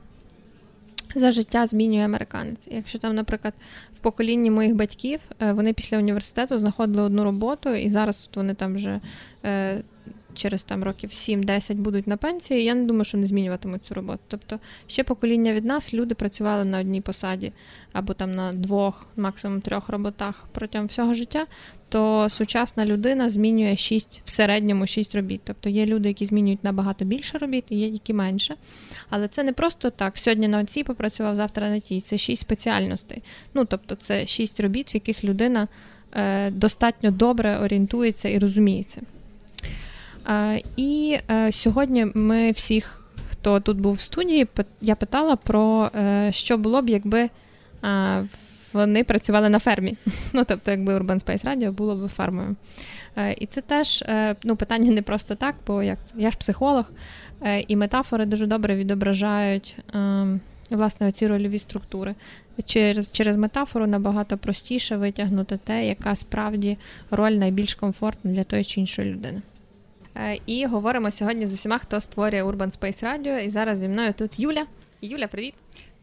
за 1.15 1.31
життя 1.31 1.67
змінює 1.67 2.05
американець. 2.05 2.69
Якщо 2.71 2.99
там, 2.99 3.15
наприклад, 3.15 3.55
в 3.95 3.99
поколінні 3.99 4.51
моїх 4.51 4.75
батьків 4.75 5.21
е, 5.43 5.53
вони 5.53 5.73
після 5.73 5.99
університету 5.99 6.59
знаходили 6.59 7.03
одну 7.03 7.25
роботу, 7.25 7.75
і 7.75 7.89
зараз 7.89 8.29
вони 8.35 8.55
там 8.55 8.75
вже 8.75 9.01
е, 9.45 9.83
через 10.37 10.63
там 10.63 10.85
років 10.85 11.11
7-10 11.11 11.75
будуть 11.75 12.07
на 12.07 12.17
пенсії, 12.17 12.65
я 12.65 12.75
не 12.75 12.85
думаю, 12.85 13.05
що 13.05 13.19
не 13.19 13.27
змінюватимуть 13.27 13.85
цю 13.85 13.95
роботу. 13.95 14.21
Тобто 14.29 14.59
ще 14.87 15.05
покоління 15.05 15.53
від 15.53 15.65
нас 15.65 15.95
люди 15.95 16.15
працювали 16.15 16.65
на 16.65 16.81
одній 16.81 17.01
посаді 17.01 17.53
або 17.93 18.15
там 18.15 18.35
на 18.35 18.53
двох, 18.53 19.07
максимум 19.17 19.61
трьох 19.61 19.89
роботах 19.89 20.47
протягом 20.53 20.87
всього 20.87 21.15
життя. 21.15 21.47
То 21.89 22.29
сучасна 22.31 22.87
людина 22.87 23.31
змінює 23.31 23.77
6, 23.77 24.23
в 24.25 24.31
середньому 24.31 24.87
6 24.87 25.15
робіт. 25.15 25.41
Тобто 25.45 25.69
є 25.69 25.87
люди, 25.87 26.09
які 26.09 26.27
змінюють 26.27 26.65
набагато 26.65 27.05
більше 27.05 27.39
робіт, 27.39 27.65
і 27.71 27.77
є 27.77 27.89
які 27.89 28.13
менше. 28.13 28.55
Але 29.11 29.29
це 29.29 29.43
не 29.43 29.53
просто 29.53 29.91
так. 29.91 30.19
Сьогодні 30.19 30.49
на 30.49 30.65
цій 30.65 30.85
попрацював, 30.85 31.35
завтра 31.35 31.71
на 31.71 31.81
тій. 31.81 32.01
Це 32.01 32.19
6 32.19 32.41
спеціальностей. 32.41 33.23
Ну 33.55 33.65
тобто, 33.65 33.95
це 33.95 34.27
6 34.27 34.61
робіт, 34.61 34.95
в 34.95 34.95
яких 34.95 35.25
людина 35.25 35.69
е, 36.13 36.51
достатньо 36.51 37.11
добре 37.11 37.59
орієнтується 37.59 38.29
і 38.29 38.39
розуміється. 38.39 39.01
Е, 40.29 40.63
і 40.77 41.19
е, 41.31 41.53
сьогодні 41.53 42.07
ми 42.15 42.51
всіх, 42.51 43.03
хто 43.31 43.61
тут 43.61 43.81
був 43.81 43.95
в 43.95 44.01
студії, 44.01 44.47
я 44.81 44.95
питала 44.95 45.37
про 45.37 45.91
е, 45.97 46.31
що 46.33 46.59
було 46.59 46.83
б, 46.83 46.89
якби 46.89 47.31
вони 48.73 49.05
працювали 49.05 49.49
на 49.49 49.59
фермі. 49.59 49.97
Ну, 50.33 50.45
тобто, 50.45 50.71
якби 50.71 50.99
Urban 50.99 51.25
Space 51.25 51.45
Radio 51.45 51.73
було 51.73 51.97
б 51.97 52.09
фермою. 52.09 52.57
І 53.39 53.47
це 53.47 53.61
теж 53.61 54.05
ну, 54.45 54.57
питання 54.57 54.91
не 54.91 55.03
просто 55.03 55.35
так, 55.35 55.55
бо 55.67 55.83
як 55.83 55.99
це? 56.05 56.15
я 56.19 56.31
ж 56.31 56.37
психолог, 56.37 56.91
і 57.69 57.77
метафори 57.77 58.27
дуже 58.27 58.47
добре 58.47 58.77
відображають 58.77 59.77
власне 60.71 61.09
оці 61.09 61.27
рольові 61.27 61.59
структури. 61.59 62.15
Через 62.65 63.13
через 63.13 63.37
метафору 63.37 63.87
набагато 63.87 64.39
простіше 64.39 64.97
витягнути 64.97 65.59
те, 65.65 65.87
яка 65.87 66.15
справді 66.15 66.79
роль 67.11 67.33
найбільш 67.33 67.75
комфортна 67.75 68.31
для 68.31 68.45
тої 68.45 68.65
чи 68.65 68.81
іншої 68.81 69.13
людини. 69.13 69.43
Е, 70.19 70.39
і 70.47 70.67
говоримо 70.67 71.11
сьогодні 71.11 71.47
з 71.47 71.53
усіма, 71.53 71.79
хто 71.79 72.01
створює 72.01 72.43
Urban 72.43 72.79
Space 72.79 73.05
Radio. 73.05 73.41
І 73.41 73.49
зараз 73.49 73.79
зі 73.79 73.89
мною 73.89 74.13
тут 74.13 74.41
Юля. 74.41 74.67
Юля, 75.03 75.27
привіт. 75.29 75.55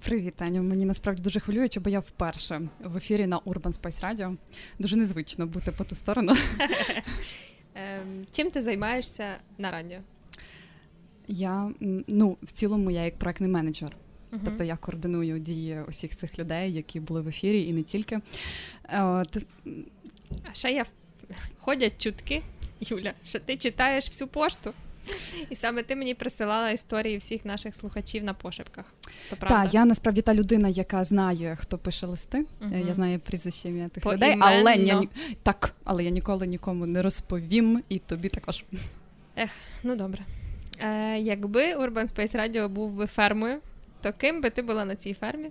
Привіт, 0.03 0.33
Таню. 0.35 0.63
Мені 0.63 0.85
насправді 0.85 1.21
дуже 1.21 1.39
хвилююче, 1.39 1.79
бо 1.79 1.89
я 1.89 1.99
вперше 1.99 2.61
в 2.83 2.97
ефірі 2.97 3.27
на 3.27 3.39
Urban 3.39 3.81
Space 3.81 4.03
Radio. 4.03 4.37
Дуже 4.79 4.95
незвично 4.95 5.47
бути 5.47 5.71
по 5.71 5.83
ту 5.83 5.95
сторону. 5.95 6.33
Ем, 7.75 8.25
чим 8.31 8.51
ти 8.51 8.61
займаєшся 8.61 9.37
на 9.57 9.71
радіо? 9.71 9.99
Я 11.27 11.71
ну 12.07 12.37
в 12.43 12.51
цілому 12.51 12.91
я 12.91 13.03
як 13.03 13.19
проектний 13.19 13.49
менеджер. 13.49 13.95
Uh-huh. 14.31 14.39
Тобто 14.45 14.63
я 14.63 14.77
координую 14.77 15.39
дії 15.39 15.81
усіх 15.87 16.15
цих 16.15 16.39
людей, 16.39 16.73
які 16.73 16.99
були 16.99 17.21
в 17.21 17.27
ефірі, 17.27 17.67
і 17.67 17.73
не 17.73 17.83
тільки. 17.83 18.19
От. 18.93 19.37
А 20.51 20.53
ще 20.53 20.71
я 20.71 20.85
ходять 21.59 22.01
чутки, 22.01 22.41
Юля, 22.81 23.13
що 23.23 23.39
ти 23.39 23.57
читаєш 23.57 24.07
всю 24.07 24.27
пошту. 24.27 24.73
І 25.49 25.55
саме 25.55 25.83
ти 25.83 25.95
мені 25.95 26.13
присилала 26.13 26.69
історії 26.69 27.17
всіх 27.17 27.45
наших 27.45 27.75
слухачів 27.75 28.23
на 28.23 28.33
пошепках. 28.33 28.85
То 29.29 29.35
правда? 29.35 29.63
Так, 29.63 29.73
я 29.73 29.85
насправді 29.85 30.21
та 30.21 30.33
людина, 30.33 30.69
яка 30.69 31.03
знає, 31.03 31.57
хто 31.61 31.77
пише 31.77 32.07
листи. 32.07 32.37
Uh-huh. 32.61 32.87
Я 32.87 32.93
знаю 32.93 33.19
прізвище 33.19 33.67
ім'я 33.67 33.89
тих 33.89 34.05
людей, 34.05 34.37
але 34.39 34.75
я 34.75 35.01
так, 35.43 35.75
але 35.83 36.03
я 36.03 36.09
ніколи 36.09 36.47
нікому 36.47 36.85
не 36.85 37.01
розповім, 37.01 37.83
і 37.89 37.99
тобі 37.99 38.29
також. 38.29 38.63
Ех, 39.37 39.51
ну 39.83 39.95
добре. 39.95 40.25
Е, 40.79 41.19
Якби 41.19 41.75
Urban 41.75 42.13
Space 42.13 42.35
Radio 42.35 42.69
був 42.69 42.91
би 42.91 43.05
фермою, 43.05 43.57
то 44.01 44.13
ким 44.13 44.41
би 44.41 44.49
ти 44.49 44.61
була 44.61 44.85
на 44.85 44.95
цій 44.95 45.13
фермі? 45.13 45.49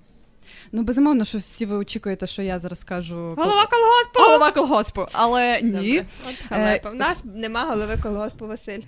Ну, 0.73 0.83
безумовно, 0.83 1.25
що 1.25 1.39
всі 1.39 1.67
ви 1.67 1.77
очікуєте, 1.77 2.27
що 2.27 2.43
я 2.43 2.59
зараз 2.59 2.81
скажу 2.81 3.15
голова 3.15 3.67
колгоспу! 3.67 4.21
Голова 4.21 4.53
колгоспу, 4.53 5.07
але 5.13 5.63
ні. 5.63 6.05
От 6.29 6.49
халепа. 6.49 6.89
У 6.89 6.95
нас 6.95 7.23
нема 7.35 7.65
голови 7.65 7.99
колгоспу, 8.03 8.47
Василь. 8.47 8.81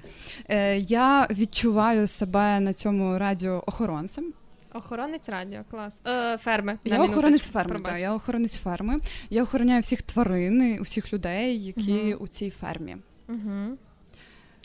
Е, 0.49 0.79
Я 0.79 1.27
відчуваю 1.31 2.07
себе 2.07 2.61
на 2.61 2.73
цьому 2.73 3.19
радіо 3.19 3.65
охоронцем. 3.67 4.33
Охоронець 4.75 5.29
радіо, 5.29 5.61
клас. 5.71 6.01
Е, 6.07 6.39
Ферми. 6.39 6.79
Я 6.85 7.03
охоронець 7.03 7.45
ферми. 7.45 7.81
Так, 7.81 8.01
я 8.01 8.15
охоронець 8.15 8.57
ферми. 8.59 9.01
Я 9.31 9.43
охороняю 9.43 9.81
всіх 9.83 10.03
тварин, 10.03 10.79
усіх 10.81 11.13
людей, 11.13 11.65
які 11.65 12.15
угу. 12.15 12.25
у 12.25 12.29
цій 12.29 12.51
фермі. 12.51 12.97
Угу. 13.29 13.79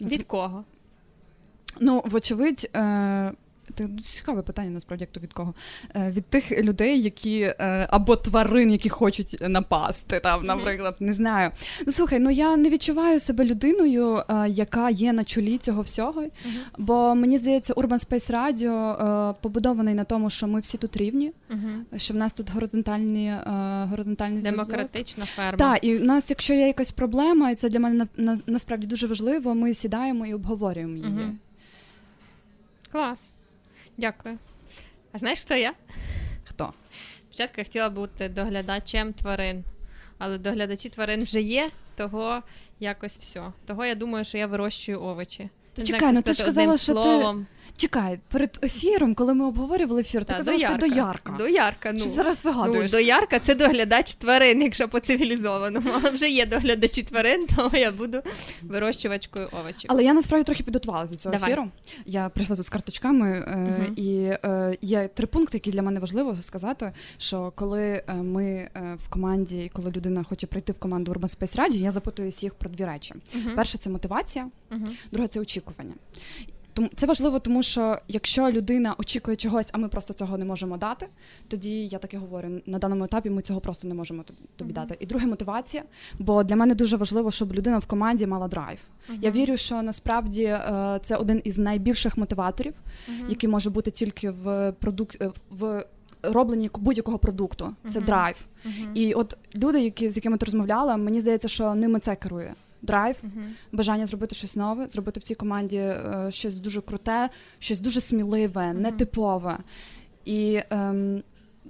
Від 0.01 0.23
кого? 0.23 0.63
Ну, 1.79 2.03
вочевидь, 2.05 2.69
е, 2.75 3.31
це 3.75 3.87
цікаве 4.03 4.41
питання, 4.41 4.69
насправді, 4.69 5.03
як 5.03 5.11
то 5.11 5.19
від 5.19 5.33
кого? 5.33 5.53
Е, 5.95 6.11
від 6.11 6.25
тих 6.25 6.51
людей, 6.51 7.01
які 7.01 7.39
е, 7.39 7.87
або 7.89 8.15
тварин, 8.15 8.71
які 8.71 8.89
хочуть 8.89 9.37
напасти, 9.41 10.19
там, 10.19 10.45
наприклад, 10.45 10.95
не 10.99 11.13
знаю. 11.13 11.51
Ну 11.85 11.91
слухай, 11.91 12.19
ну 12.19 12.29
я 12.29 12.57
не 12.57 12.69
відчуваю 12.69 13.19
себе 13.19 13.45
людиною, 13.45 14.23
е, 14.29 14.49
яка 14.49 14.89
є 14.89 15.13
на 15.13 15.23
чолі 15.23 15.57
цього 15.57 15.81
всього. 15.81 16.25
Бо 16.77 17.15
мені 17.15 17.37
здається, 17.37 17.73
Urban 17.73 18.09
Space 18.09 18.31
Radio 18.31 19.35
побудований 19.41 19.93
на 19.93 20.03
тому, 20.03 20.29
що 20.29 20.47
ми 20.47 20.59
всі 20.59 20.77
тут 20.77 20.97
рівні, 20.97 21.31
що 21.97 22.13
в 22.13 22.17
нас 22.17 22.33
тут 22.33 22.51
горизонтальні 22.51 23.33
горизонтальні 23.89 24.41
демократична 24.41 25.25
ферма. 25.25 25.57
Так, 25.57 25.83
і 25.83 25.97
в 25.97 26.03
нас, 26.03 26.29
якщо 26.29 26.53
є 26.53 26.67
якась 26.67 26.91
проблема, 26.91 27.51
і 27.51 27.55
це 27.55 27.69
для 27.69 27.79
мене 27.79 27.95
на, 27.95 28.33
на, 28.33 28.39
насправді 28.47 28.87
дуже 28.87 29.07
важливо, 29.07 29.55
ми 29.55 29.73
сідаємо 29.73 30.25
і 30.25 30.33
обговорюємо 30.33 30.97
її. 30.97 31.37
Клас. 32.91 33.31
Дякую. 33.99 34.37
А 35.11 35.17
знаєш, 35.17 35.39
хто 35.39 35.55
я? 35.55 35.73
Хто? 36.43 36.73
Спочатку 37.29 37.55
я 37.57 37.63
хотіла 37.63 37.89
бути 37.89 38.29
доглядачем 38.29 39.13
тварин, 39.13 39.63
але 40.17 40.37
доглядачі 40.37 40.89
тварин 40.89 41.23
вже 41.23 41.41
є, 41.41 41.71
того 41.95 42.43
якось 42.79 43.17
все. 43.17 43.43
Того 43.65 43.85
я 43.85 43.95
думаю, 43.95 44.25
що 44.25 44.37
я 44.37 44.47
вирощую 44.47 45.01
овочі. 45.01 45.49
Чекай, 45.83 46.13
ну 46.13 46.21
ти 46.21 46.33
ж 46.33 46.45
казала, 46.45 46.77
що 46.77 46.93
словом. 46.93 47.47
Чекай, 47.77 48.19
перед 48.31 48.59
ефіром, 48.63 49.15
коли 49.15 49.33
ми 49.33 49.45
обговорювали 49.45 50.01
ефір, 50.01 50.25
ти 50.25 50.33
казала, 50.33 50.59
що 50.59 50.77
доярка. 50.77 51.35
Доярка, 51.37 51.93
ну. 51.93 51.99
Що 51.99 52.09
зараз 52.09 52.45
вигадуєш? 52.45 52.91
Ну, 52.91 52.97
доярка 52.97 53.39
це 53.39 53.55
доглядач 53.55 54.13
тварин, 54.13 54.61
якщо 54.61 54.89
по 54.89 54.99
цивілізованому. 54.99 55.89
Але 55.93 56.09
вже 56.09 56.29
є 56.29 56.45
доглядачі 56.45 57.03
тварин, 57.03 57.47
то 57.55 57.71
я 57.73 57.91
буду 57.91 58.21
вирощувачкою 58.61 59.47
овочів. 59.51 59.85
Але 59.93 60.03
я 60.03 60.13
насправді 60.13 60.45
трохи 60.45 60.63
підготувалася 60.63 61.13
до 61.13 61.19
цього 61.19 61.33
Давай. 61.33 61.51
ефіру. 61.51 61.67
Я 62.05 62.29
прийшла 62.29 62.55
тут 62.55 62.65
з 62.65 62.69
карточками, 62.69 63.45
угу. 63.53 63.93
і 63.95 64.15
е, 64.23 64.77
є 64.81 65.09
три 65.13 65.27
пункти, 65.27 65.57
які 65.57 65.71
для 65.71 65.81
мене 65.81 65.99
важливо 65.99 66.37
сказати. 66.41 66.91
Що 67.17 67.53
коли 67.55 68.03
е, 68.07 68.13
ми 68.13 68.69
в 69.05 69.09
команді, 69.09 69.63
і 69.65 69.69
коли 69.69 69.91
людина 69.91 70.23
хоче 70.23 70.47
прийти 70.47 70.73
в 70.73 70.79
команду 70.79 71.11
Urban 71.11 71.39
Space 71.39 71.59
Radio, 71.59 71.75
я 71.75 71.91
запитуюся 71.91 72.45
їх 72.45 72.53
про 72.53 72.69
дві 72.69 72.85
речі. 72.85 73.13
Угу. 73.35 73.55
Перше 73.55 73.77
це 73.77 73.89
мотивація, 73.89 74.47
угу. 74.71 74.87
друге 75.11 75.27
це 75.27 75.39
очікування. 75.39 75.93
Це 76.95 77.05
важливо, 77.05 77.39
тому 77.39 77.63
що 77.63 77.97
якщо 78.07 78.51
людина 78.51 78.95
очікує 78.97 79.37
чогось, 79.37 79.69
а 79.73 79.77
ми 79.77 79.87
просто 79.87 80.13
цього 80.13 80.37
не 80.37 80.45
можемо 80.45 80.77
дати, 80.77 81.07
тоді 81.47 81.87
я 81.87 81.99
так 81.99 82.13
і 82.13 82.17
говорю, 82.17 82.49
на 82.65 82.79
даному 82.79 83.03
етапі 83.03 83.29
ми 83.29 83.41
цього 83.41 83.59
просто 83.59 83.87
не 83.87 83.93
можемо 83.93 84.23
тобі 84.55 84.71
uh-huh. 84.71 84.75
дати. 84.75 84.97
І 84.99 85.05
друге 85.05 85.27
мотивація. 85.27 85.83
Бо 86.19 86.43
для 86.43 86.55
мене 86.55 86.75
дуже 86.75 86.97
важливо, 86.97 87.31
щоб 87.31 87.53
людина 87.53 87.77
в 87.77 87.85
команді 87.85 88.27
мала 88.27 88.47
драйв. 88.47 88.79
Uh-huh. 89.09 89.17
Я 89.21 89.31
вірю, 89.31 89.57
що 89.57 89.81
насправді 89.81 90.43
е, 90.43 90.99
це 91.03 91.15
один 91.15 91.41
із 91.43 91.57
найбільших 91.57 92.17
мотиваторів, 92.17 92.73
uh-huh. 92.73 93.29
який 93.29 93.49
може 93.49 93.69
бути 93.69 93.91
тільки 93.91 94.29
в 94.29 94.71
продукт 94.71 95.21
е, 95.21 95.31
в. 95.49 95.85
Робленні 96.23 96.69
будь-якого 96.79 97.19
продукту 97.19 97.75
це 97.87 97.99
uh-huh. 97.99 98.05
драйв. 98.05 98.35
Uh-huh. 98.65 98.93
І 98.93 99.13
от 99.13 99.37
люди, 99.55 99.81
які 99.81 100.09
з 100.09 100.15
якими 100.15 100.37
ти 100.37 100.45
розмовляла, 100.45 100.97
мені 100.97 101.21
здається, 101.21 101.47
що 101.47 101.75
ними 101.75 101.99
це 101.99 102.15
керує 102.15 102.53
драйв, 102.81 103.15
uh-huh. 103.23 103.49
бажання 103.71 104.05
зробити 104.05 104.35
щось 104.35 104.55
нове, 104.55 104.87
зробити 104.87 105.19
в 105.19 105.23
цій 105.23 105.35
команді 105.35 105.77
е, 105.77 106.27
щось 106.29 106.55
дуже 106.55 106.81
круте, 106.81 107.29
щось 107.59 107.79
дуже 107.79 107.99
сміливе, 108.01 108.61
uh-huh. 108.61 108.81
нетипове. 108.81 109.57
І 110.25 110.61
ем, 110.69 111.23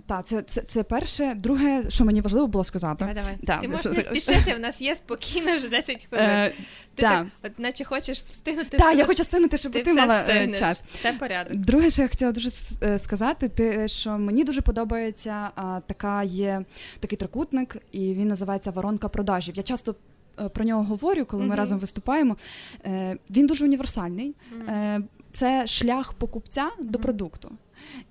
так, 0.05 0.25
це 0.25 0.41
це, 0.41 0.61
це 0.61 0.83
перше. 0.83 1.33
Друге, 1.35 1.83
що 1.89 2.05
мені 2.05 2.21
важливо 2.21 2.47
було 2.47 2.63
сказати. 2.63 2.95
Давай, 2.99 3.15
давай. 3.15 3.37
Да, 3.41 3.57
Ти 3.57 3.67
можеш 3.67 3.85
не 3.85 4.01
спішити, 4.01 4.55
в 4.55 4.59
нас 4.59 4.81
є 4.81 4.95
спокійно 4.95 5.55
вже 5.55 5.69
10 5.69 6.07
хвилин. 6.09 6.29
Е, 6.29 6.53
ти 6.95 7.01
так, 7.01 7.25
от 7.43 7.59
наче 7.59 7.83
хочеш 7.83 8.17
встигнути. 8.17 8.77
Так, 8.77 8.97
я 8.97 9.05
хочу 9.05 9.21
встигнути, 9.21 9.57
щоб 9.57 9.71
ти, 9.71 9.83
ти 9.83 9.93
мала 9.93 10.19
е, 10.19 10.23
встигнеш. 10.23 10.59
час. 10.59 10.83
Все 10.93 11.13
порядок. 11.13 11.57
Друге, 11.57 11.89
що 11.89 12.01
я 12.01 12.07
хотіла 12.07 12.31
дуже 12.31 12.49
е, 12.83 12.99
сказати, 12.99 13.49
те, 13.49 13.87
що 13.87 14.17
мені 14.17 14.43
дуже 14.43 14.61
подобається 14.61 15.49
а, 15.55 15.79
така 15.87 16.23
є 16.23 16.63
такий 16.99 17.17
трикутник, 17.17 17.77
і 17.91 17.99
він 17.99 18.27
називається 18.27 18.71
воронка 18.71 19.09
продажів. 19.09 19.55
Я 19.57 19.63
часто 19.63 19.91
Е, 19.91 20.18
про 20.47 20.65
нього 20.65 20.83
говорю, 20.83 21.25
коли 21.25 21.43
ми 21.43 21.49
mm-hmm. 21.49 21.57
разом 21.57 21.79
виступаємо. 21.79 22.37
Е, 22.85 23.17
він 23.29 23.47
дуже 23.47 23.65
універсальний. 23.65 24.35
Mm-hmm. 24.57 25.03
Це 25.31 25.67
шлях 25.67 26.13
покупця 26.13 26.65
mm-hmm. 26.65 26.85
до 26.85 26.99
продукту. 26.99 27.51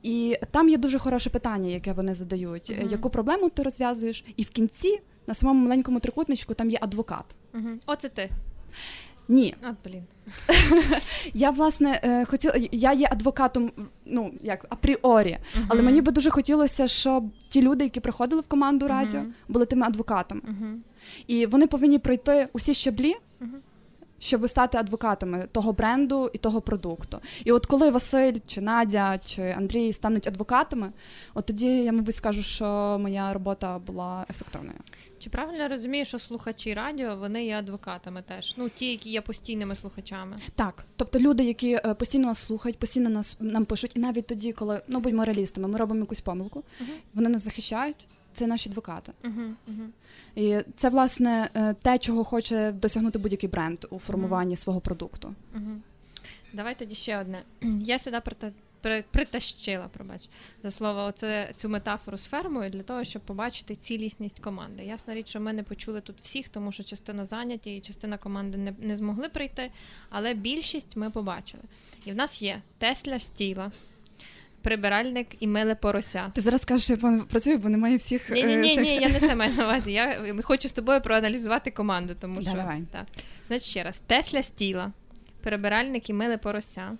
І 0.03 0.39
там 0.51 0.69
є 0.69 0.77
дуже 0.77 0.99
хороше 0.99 1.31
питання, 1.31 1.69
яке 1.69 1.93
вони 1.93 2.15
задають: 2.15 2.71
яку 2.91 3.11
проблему 3.11 3.51
ти 3.51 3.63
розв'язуєш? 3.63 4.25
І 4.37 4.43
в 4.43 4.51
кінці 4.51 5.01
на 5.27 5.35
самому 5.35 5.65
маленькому 5.65 6.01
трикутничку 6.01 6.55
там 6.55 6.71
є 6.71 6.79
адвокат. 6.81 7.25
Оце 7.87 8.09
ти. 8.09 8.31
Ні. 9.29 9.57
От, 9.71 9.77
блін. 9.85 10.05
Я, 11.35 11.51
власне, 11.51 12.25
хотіла, 12.31 12.55
я 12.73 12.93
є 12.93 13.09
адвокатом, 13.11 13.71
ну, 14.07 14.33
як 14.41 14.67
апріорі, 14.69 15.39
uh-huh. 15.57 15.65
але 15.69 15.83
мені 15.83 16.01
би 16.01 16.13
дуже 16.13 16.31
хотілося, 16.31 16.89
щоб 16.89 17.25
ті 17.49 17.63
люди, 17.63 17.85
які 17.85 18.01
приходили 18.01 18.43
в 18.43 18.47
команду 18.47 18.89
радіо, 18.89 19.23
були 19.49 19.67
тими 19.67 19.87
адвокатами. 19.87 20.41
Uh-huh. 20.41 20.77
І 21.27 21.47
вони 21.47 21.67
повинні 21.67 21.99
пройти 21.99 22.49
усі 22.53 22.75
щаблі 22.75 23.17
щоб 24.19 24.49
стати 24.49 24.79
адвокатами 24.79 25.49
того 25.53 25.73
бренду 25.73 26.31
і 26.33 26.39
того 26.39 26.61
продукту. 26.61 27.21
І 27.45 27.53
от 27.53 27.67
коли 27.67 27.91
Василь 27.91 28.35
чи 28.47 28.61
Надя 28.61 29.19
чи 29.25 29.43
Андрій 29.43 29.93
стануть 29.93 30.27
адвокатами, 30.27 30.93
от 31.35 31.47
тоді 31.47 31.67
я, 31.67 31.93
мабуть, 31.93 32.15
скажу, 32.15 32.43
що 32.43 32.99
моя 33.01 33.33
робота 33.33 33.79
була 33.79 34.27
ефективною. 34.31 34.79
Чи 35.19 35.31
правильно 35.31 35.63
я 35.63 35.69
розумію, 35.69 36.05
що 36.05 36.19
слухачі 36.19 36.75
радіо 36.75 37.17
вони 37.17 37.45
є 37.45 37.59
адвокатами 37.59 38.23
теж? 38.23 38.55
Ну, 38.57 38.69
ті, 38.69 38.91
які 38.91 39.11
є 39.11 39.21
постійними 39.21 39.77
слухачами? 39.77 40.37
Так, 40.55 40.85
тобто 40.97 41.19
люди, 41.19 41.45
які 41.45 41.73
е, 41.73 41.95
постійно 41.95 42.27
нас 42.27 42.39
слухають, 42.39 42.79
постійно 42.79 43.11
нас 43.11 43.37
нам 43.41 43.65
пишуть, 43.65 43.93
і 43.97 44.01
навіть 44.01 44.27
тоді, 44.27 44.53
коли 44.53 44.81
ну 44.89 45.01
будьмо 45.01 45.25
реалістами, 45.25 45.69
ми 45.69 45.79
робимо 45.79 46.01
якусь 46.01 46.21
помилку, 46.21 46.59
uh-huh. 46.81 46.87
вони 47.15 47.29
нас 47.29 47.43
захищають. 47.43 48.09
Це 48.33 48.47
наші 48.47 48.69
адвокати. 48.71 49.13
Uh-huh, 49.23 49.53
uh-huh. 49.69 49.89
І 50.35 50.65
це, 50.77 50.89
власне, 50.89 51.49
е, 51.55 51.75
те, 51.75 51.99
чого 51.99 52.25
хоче 52.25 52.73
досягнути 52.73 53.19
будь-який 53.19 53.49
бренд 53.49 53.79
у 53.91 53.99
формуванні 53.99 54.57
свого 54.57 54.81
продукту. 54.81 55.35
Давай 56.53 56.79
тоді 56.79 56.95
ще 56.95 57.19
одне. 57.19 57.43
Я 57.85 57.99
сюди 57.99 58.21
притащила, 59.11 59.89
пробач, 59.89 60.29
за 60.63 60.71
слово, 60.71 61.05
оце 61.05 61.53
цю 61.57 61.69
метафору 61.69 62.17
з 62.17 62.25
фермою 62.25 62.71
для 62.71 62.83
того, 62.83 63.05
щоб 63.05 63.23
побачити 63.23 63.77
цілісність 63.77 64.39
команди. 64.41 64.85
Ясна 64.85 65.15
річ, 65.15 65.29
що 65.29 65.41
ми 65.41 65.53
не 65.53 65.63
почули 65.63 66.01
тут 66.01 66.21
всіх, 66.21 66.49
тому 66.49 66.73
що 66.73 66.83
частина 66.83 67.25
заняті 67.25 67.77
і 67.77 67.81
частина 67.81 68.19
команди 68.19 68.59
не, 68.59 68.75
не 68.79 68.97
змогли 68.97 69.29
прийти, 69.29 69.71
але 70.11 70.35
більшість 70.35 70.97
ми 70.97 71.11
побачили. 71.11 71.63
І 72.05 72.13
в 72.13 72.15
нас 72.15 72.43
є 72.43 72.63
Тесля 72.79 73.19
стіла. 73.21 73.73
Прибиральник 74.63 75.27
і 75.41 75.47
миле 75.47 75.75
порося. 75.75 76.31
Ти 76.35 76.41
зараз 76.41 76.65
кажеш, 76.65 76.85
що 76.85 77.09
я 77.09 77.19
працюю, 77.25 77.59
бо 77.59 77.69
немає 77.69 77.97
всіх. 77.97 78.31
Ні, 78.31 78.45
ні, 78.45 78.57
ні, 78.57 78.77
ні, 78.77 78.95
я 78.97 79.09
не 79.09 79.21
це 79.21 79.35
маю 79.35 79.55
на 79.55 79.65
увазі. 79.69 79.93
Я 79.93 80.35
хочу 80.43 80.69
з 80.69 80.73
тобою 80.73 81.01
проаналізувати 81.01 81.71
команду, 81.71 82.17
тому 82.21 82.43
що 82.43 82.53
Давай. 82.53 82.83
Так. 82.93 83.07
Значить, 83.47 83.69
ще 83.69 83.83
раз: 83.83 83.99
Тесля 84.07 84.43
стіла, 84.43 84.93
прибиральник 85.43 86.11
і 86.11 86.13
миле 86.13 86.39
порося, 86.39 86.93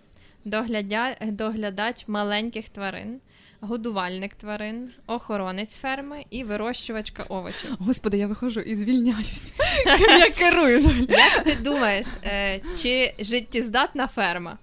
доглядя... 0.45 1.17
доглядач 1.23 2.05
маленьких 2.09 2.69
тварин, 2.69 3.21
годувальник 3.61 4.35
тварин, 4.35 4.91
охоронець 5.07 5.77
ферми 5.77 6.25
і 6.31 6.45
вирощувачка 6.45 7.23
овочів. 7.23 7.71
Господи, 7.79 8.19
я 8.19 8.27
виходжу 8.27 8.61
і 8.61 8.77
звільняюсь. 8.77 9.53
Я 10.19 10.31
керую. 10.31 11.07
Як 11.09 11.45
ти 11.45 11.55
думаєш, 11.55 12.07
е, 12.25 12.61
чи 12.77 13.15
життєздатна 13.19 14.07
ферма? 14.07 14.59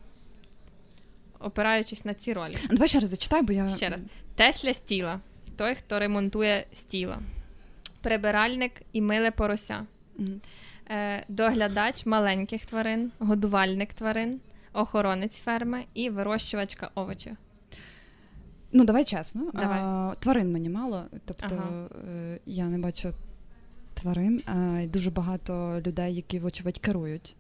Опираючись 1.46 2.06
на 2.06 2.14
ці 2.14 2.34
ролі. 2.34 2.58
Давай 2.70 2.88
ще 2.88 3.00
раз 3.00 3.10
зачитай, 3.10 3.42
бо 3.42 3.54
я. 3.54 3.70
Ще 3.70 3.90
раз. 3.90 4.02
Тесля 4.36 4.74
стіла. 4.74 5.20
Той, 5.58 5.76
хто 5.76 6.00
ремонтує 6.00 6.66
стіла. 6.74 7.20
Прибиральник 8.02 8.72
і 8.94 9.02
миле 9.02 9.32
порося. 9.32 9.86
Е, 10.90 11.26
доглядач 11.28 12.06
маленьких 12.06 12.66
тварин, 12.66 13.12
годувальник 13.20 13.94
тварин, 13.94 14.40
охоронець 14.74 15.40
ферми 15.40 15.86
і 15.94 16.10
вирощувачка 16.10 16.90
овочів. 16.96 17.38
Ну, 18.72 18.84
давай 18.84 19.06
чесно. 19.06 19.52
Давай. 19.54 19.80
А, 19.82 20.16
тварин 20.20 20.52
мені 20.52 20.70
мало, 20.70 21.06
тобто 21.26 21.56
ага. 21.56 21.90
е, 22.10 22.40
я 22.46 22.66
не 22.66 22.78
бачу 22.78 23.14
тварин, 23.94 24.44
а 24.46 24.86
дуже 24.88 25.12
багато 25.12 25.82
людей, 25.86 26.16
які, 26.16 26.40
вочевидь, 26.40 26.80
керують. 26.80 27.36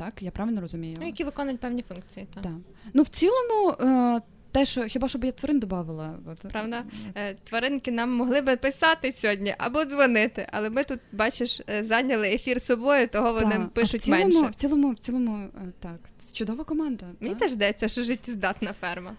Так, 0.00 0.22
я 0.22 0.30
правильно 0.30 0.60
розумію? 0.60 0.96
Ну, 1.00 1.06
які 1.06 1.24
виконують 1.24 1.60
певні 1.60 1.82
функції. 1.82 2.26
Так. 2.34 2.42
так. 2.42 2.52
Ну, 2.94 3.02
в 3.02 3.08
цілому, 3.08 3.70
е, 3.80 4.20
те, 4.52 4.64
що 4.64 4.84
хіба 4.84 5.08
щоб 5.08 5.24
я 5.24 5.32
тварин 5.32 5.60
додавала. 5.60 6.18
Правда? 6.52 6.84
Е, 7.14 7.34
тваринки 7.34 7.90
нам 7.90 8.12
могли 8.12 8.40
би 8.40 8.56
писати 8.56 9.12
сьогодні 9.16 9.54
або 9.58 9.84
дзвонити, 9.84 10.48
але 10.52 10.70
ми 10.70 10.84
тут, 10.84 11.00
бачиш, 11.12 11.60
е, 11.70 11.84
зайняли 11.84 12.28
ефір 12.28 12.60
собою, 12.60 13.08
того 13.08 13.32
вони 13.32 13.56
так. 13.56 13.70
пишуть 13.70 13.94
а 13.94 13.98
в 13.98 14.00
цілому, 14.00 14.24
менше. 14.24 14.50
В 14.50 14.54
цілому, 14.54 14.90
в 14.92 14.98
цілому, 14.98 15.48
так, 15.80 15.98
це 16.18 16.34
чудова 16.34 16.64
команда. 16.64 17.06
Мені 17.20 17.34
теж 17.34 17.50
здається, 17.50 17.88
що 17.88 18.02
життєздатна 18.02 18.72
ферма. 18.80 19.12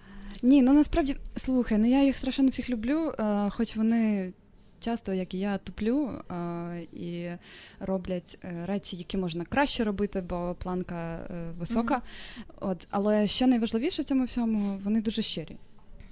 Ні, 0.43 0.61
ну 0.61 0.73
насправді 0.73 1.15
слухай, 1.35 1.77
ну 1.77 1.87
я 1.87 2.03
їх 2.03 2.15
страшенно 2.15 2.49
всіх 2.49 2.69
люблю, 2.69 3.13
хоч 3.49 3.75
вони 3.75 4.33
часто, 4.81 5.13
як 5.13 5.33
і 5.33 5.39
я, 5.39 5.57
туплю 5.57 6.11
і 6.93 7.29
роблять 7.79 8.37
е, 8.43 8.65
речі, 8.65 8.97
які 8.97 9.17
можна 9.17 9.45
краще 9.45 9.83
робити, 9.83 10.21
бо 10.21 10.55
планка 10.59 11.15
е, 11.15 11.51
висока. 11.59 11.95
Mm-hmm. 11.95 12.53
От, 12.59 12.87
Але 12.89 13.27
що 13.27 13.47
найважливіше 13.47 14.01
в 14.01 14.05
цьому 14.05 14.25
всьому, 14.25 14.79
вони 14.83 15.01
дуже 15.01 15.21
щирі. 15.21 15.57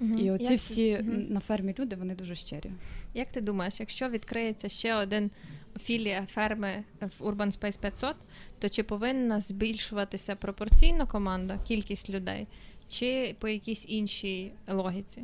Mm-hmm. 0.00 0.18
І 0.18 0.30
оці 0.30 0.52
як 0.52 0.58
всі 0.58 0.90
mm-hmm. 0.90 1.30
на 1.30 1.40
фермі 1.40 1.74
люди, 1.78 1.96
вони 1.96 2.14
дуже 2.14 2.34
щирі. 2.34 2.70
Як 3.14 3.28
ти 3.28 3.40
думаєш, 3.40 3.80
якщо 3.80 4.08
відкриється 4.08 4.68
ще 4.68 4.94
один 4.94 5.30
філія 5.80 6.26
ферми 6.26 6.84
в 7.00 7.26
Urban 7.26 7.58
Space 7.58 7.80
500, 7.80 8.16
то 8.58 8.68
чи 8.68 8.82
повинна 8.82 9.40
збільшуватися 9.40 10.36
пропорційно 10.36 11.06
команда, 11.06 11.58
кількість 11.64 12.10
людей, 12.10 12.46
чи 12.88 13.36
по 13.38 13.48
якійсь 13.48 13.84
іншій 13.88 14.52
логіці? 14.68 15.22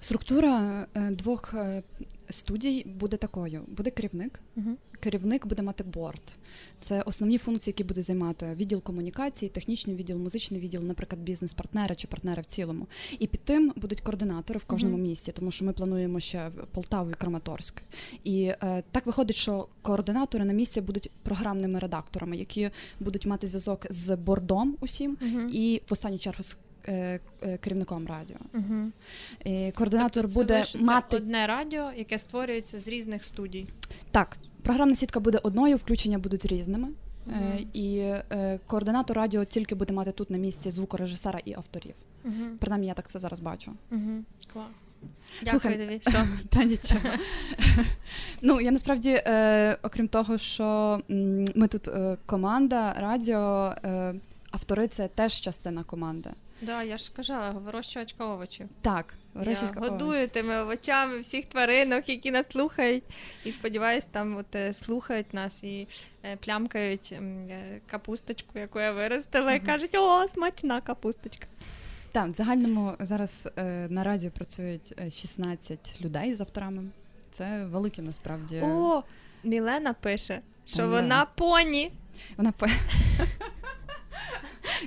Структура 0.00 0.86
е, 0.94 1.10
двох 1.10 1.54
е, 1.54 1.82
студій 2.30 2.86
буде 2.86 3.16
такою: 3.16 3.60
буде 3.68 3.90
керівник, 3.90 4.40
uh-huh. 4.56 4.74
керівник 5.00 5.46
буде 5.46 5.62
мати 5.62 5.84
борт. 5.84 6.38
Це 6.80 7.02
основні 7.02 7.38
функції, 7.38 7.72
які 7.72 7.84
буде 7.84 8.02
займати 8.02 8.54
відділ 8.56 8.82
комунікації, 8.82 9.48
технічний 9.48 9.96
відділ, 9.96 10.18
музичний 10.18 10.60
відділ, 10.60 10.82
наприклад, 10.82 11.22
бізнес-партнери 11.22 11.94
чи 11.94 12.06
партнери 12.06 12.42
в 12.42 12.44
цілому. 12.44 12.86
І 13.18 13.26
під 13.26 13.40
тим 13.40 13.72
будуть 13.76 14.00
координатори 14.00 14.58
в 14.58 14.64
кожному 14.64 14.96
uh-huh. 14.96 15.08
місті, 15.08 15.32
тому 15.32 15.50
що 15.50 15.64
ми 15.64 15.72
плануємо 15.72 16.20
ще 16.20 16.50
Полтаву 16.72 17.10
і 17.10 17.14
Краматорськ. 17.14 17.82
І 18.24 18.42
е, 18.42 18.82
так 18.90 19.06
виходить, 19.06 19.36
що 19.36 19.68
координатори 19.82 20.44
на 20.44 20.52
місці 20.52 20.80
будуть 20.80 21.10
програмними 21.22 21.78
редакторами, 21.78 22.36
які 22.36 22.70
будуть 23.00 23.26
мати 23.26 23.46
зв'язок 23.46 23.86
з 23.90 24.16
бордом 24.16 24.76
усім, 24.80 25.16
uh-huh. 25.22 25.48
і 25.50 25.82
в 25.88 25.92
останню 25.92 26.18
чергу 26.18 26.42
з 26.42 26.56
керівником 27.60 28.06
радіо. 28.06 28.36
Угу. 28.54 28.90
І 29.44 29.72
Координатор 29.72 30.22
тобто 30.22 30.40
буде 30.40 30.64
це 30.64 30.78
мати 30.78 31.16
одне 31.16 31.46
радіо, 31.46 31.90
яке 31.96 32.18
створюється 32.18 32.78
з 32.78 32.88
різних 32.88 33.24
студій. 33.24 33.66
Так, 34.10 34.36
програмна 34.62 34.94
сітка 34.94 35.20
буде 35.20 35.38
одною, 35.42 35.76
включення 35.76 36.18
будуть 36.18 36.46
різними. 36.46 36.88
Uh-huh. 37.28 37.66
І 37.72 37.98
е, 37.98 38.60
координатор 38.66 39.16
радіо 39.16 39.44
тільки 39.44 39.74
буде 39.74 39.94
мати 39.94 40.12
тут 40.12 40.30
на 40.30 40.38
місці 40.38 40.70
звукорежисера 40.70 41.40
і 41.44 41.52
авторів. 41.52 41.94
Uh-huh. 42.24 42.56
Принаймні, 42.58 42.86
я 42.86 42.94
так 42.94 43.10
це 43.10 43.18
зараз 43.18 43.40
бачу. 43.40 43.72
Uh-huh. 43.92 44.22
Клас. 44.52 44.66
Слухай, 45.44 45.72
Дякую 45.72 46.00
тобі. 46.00 46.00
Що? 46.10 46.26
Та 46.48 46.64
нічого. 46.64 47.00
Ну, 48.42 48.60
я 48.60 48.70
насправді, 48.70 49.10
е, 49.10 49.78
окрім 49.82 50.08
того, 50.08 50.38
що 50.38 51.00
ми 51.54 51.68
тут 51.68 51.88
е, 51.88 52.16
команда, 52.26 52.92
радіо, 52.92 53.74
е, 53.84 54.14
автори 54.50 54.88
це 54.88 55.08
теж 55.08 55.40
частина 55.40 55.82
команди. 55.82 56.30
Да, 56.62 56.82
я 56.82 56.96
ж 56.96 57.10
казала, 57.16 57.50
вирощувачка 57.50 58.24
овочів. 58.24 58.68
Так, 58.80 59.14
вирощувачка 59.34 59.80
Я 59.84 59.90
годую 59.90 60.28
тими 60.28 60.62
овочами 60.62 61.20
всіх 61.20 61.44
тваринок, 61.44 62.08
які 62.08 62.30
нас 62.30 62.46
слухають. 62.50 63.04
І 63.44 63.52
сподіваюсь, 63.52 64.06
там 64.10 64.36
от 64.36 64.54
е, 64.54 64.72
слухають 64.72 65.34
нас 65.34 65.64
і 65.64 65.88
е, 66.24 66.36
плямкають 66.36 67.12
е, 67.12 67.80
капусточку, 67.86 68.58
яку 68.58 68.80
я 68.80 68.92
виростила, 68.92 69.52
і 69.52 69.60
кажуть, 69.60 69.94
о, 69.94 70.28
смачна 70.34 70.80
капусточка. 70.80 71.46
Так, 72.12 72.28
в 72.28 72.34
загальному 72.34 72.94
зараз 73.00 73.48
е, 73.56 73.86
на 73.90 74.04
радіо 74.04 74.30
працюють 74.30 74.94
16 75.12 76.00
людей 76.00 76.34
з 76.34 76.40
авторами. 76.40 76.82
Це 77.30 77.64
велике 77.64 78.02
насправді. 78.02 78.60
О, 78.64 79.02
Мілена 79.44 79.92
пише, 79.92 80.40
що 80.66 80.76
Там, 80.76 80.90
вона 80.90 81.24
поні. 81.34 81.92
Вона 82.36 82.52
поні. 82.52 82.72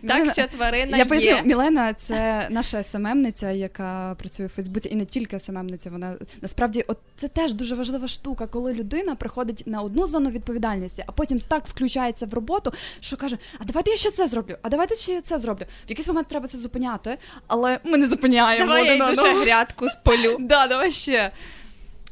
Так 0.08 0.32
що 0.34 0.48
тварина 0.48 0.98
Я 0.98 1.06
поясню, 1.06 1.42
Мілена 1.46 1.94
це 1.94 2.48
наша 2.50 2.84
СММниця, 2.84 3.52
яка 3.52 4.16
працює 4.20 4.46
в 4.46 4.50
Фейсбуці, 4.50 4.90
і 4.90 4.96
не 4.96 5.06
тільки 5.06 5.40
СММниця. 5.40 5.90
Вона 5.90 6.16
насправді, 6.42 6.86
от 6.88 6.98
це 7.16 7.28
теж 7.28 7.54
дуже 7.54 7.76
важлива 7.76 8.08
штука, 8.08 8.48
коли 8.48 8.74
людина 8.74 9.16
приходить 9.16 9.64
на 9.66 9.82
одну 9.82 10.08
зону 10.08 10.30
відповідальності, 10.30 11.04
а 11.08 11.12
потім 11.12 11.40
так 11.48 11.68
включається 11.68 12.26
в 12.26 12.34
роботу, 12.34 12.74
що 13.00 13.18
каже: 13.18 13.38
А 13.60 13.64
давайте 13.64 13.92
я 13.92 13.98
ще 13.98 14.12
це 14.12 14.28
зроблю, 14.28 14.56
а 14.62 14.70
давайте 14.70 14.96
ще 14.96 15.22
це 15.22 15.38
зроблю. 15.38 15.66
В 15.88 15.90
якийсь 15.90 16.08
момент 16.08 16.28
треба 16.28 16.48
це 16.48 16.58
зупиняти, 16.58 17.18
але 17.48 17.80
ми 17.84 17.98
не 17.98 18.08
зупиняємо. 18.08 18.66
Давай 18.66 18.86
я 18.86 18.96
йду 18.96 19.22
ще 19.22 19.42
грядку 19.42 19.90
з 19.90 19.96
полю. 19.96 20.38
Да, 20.54 20.68
давай 20.68 20.92
ще. 20.92 21.32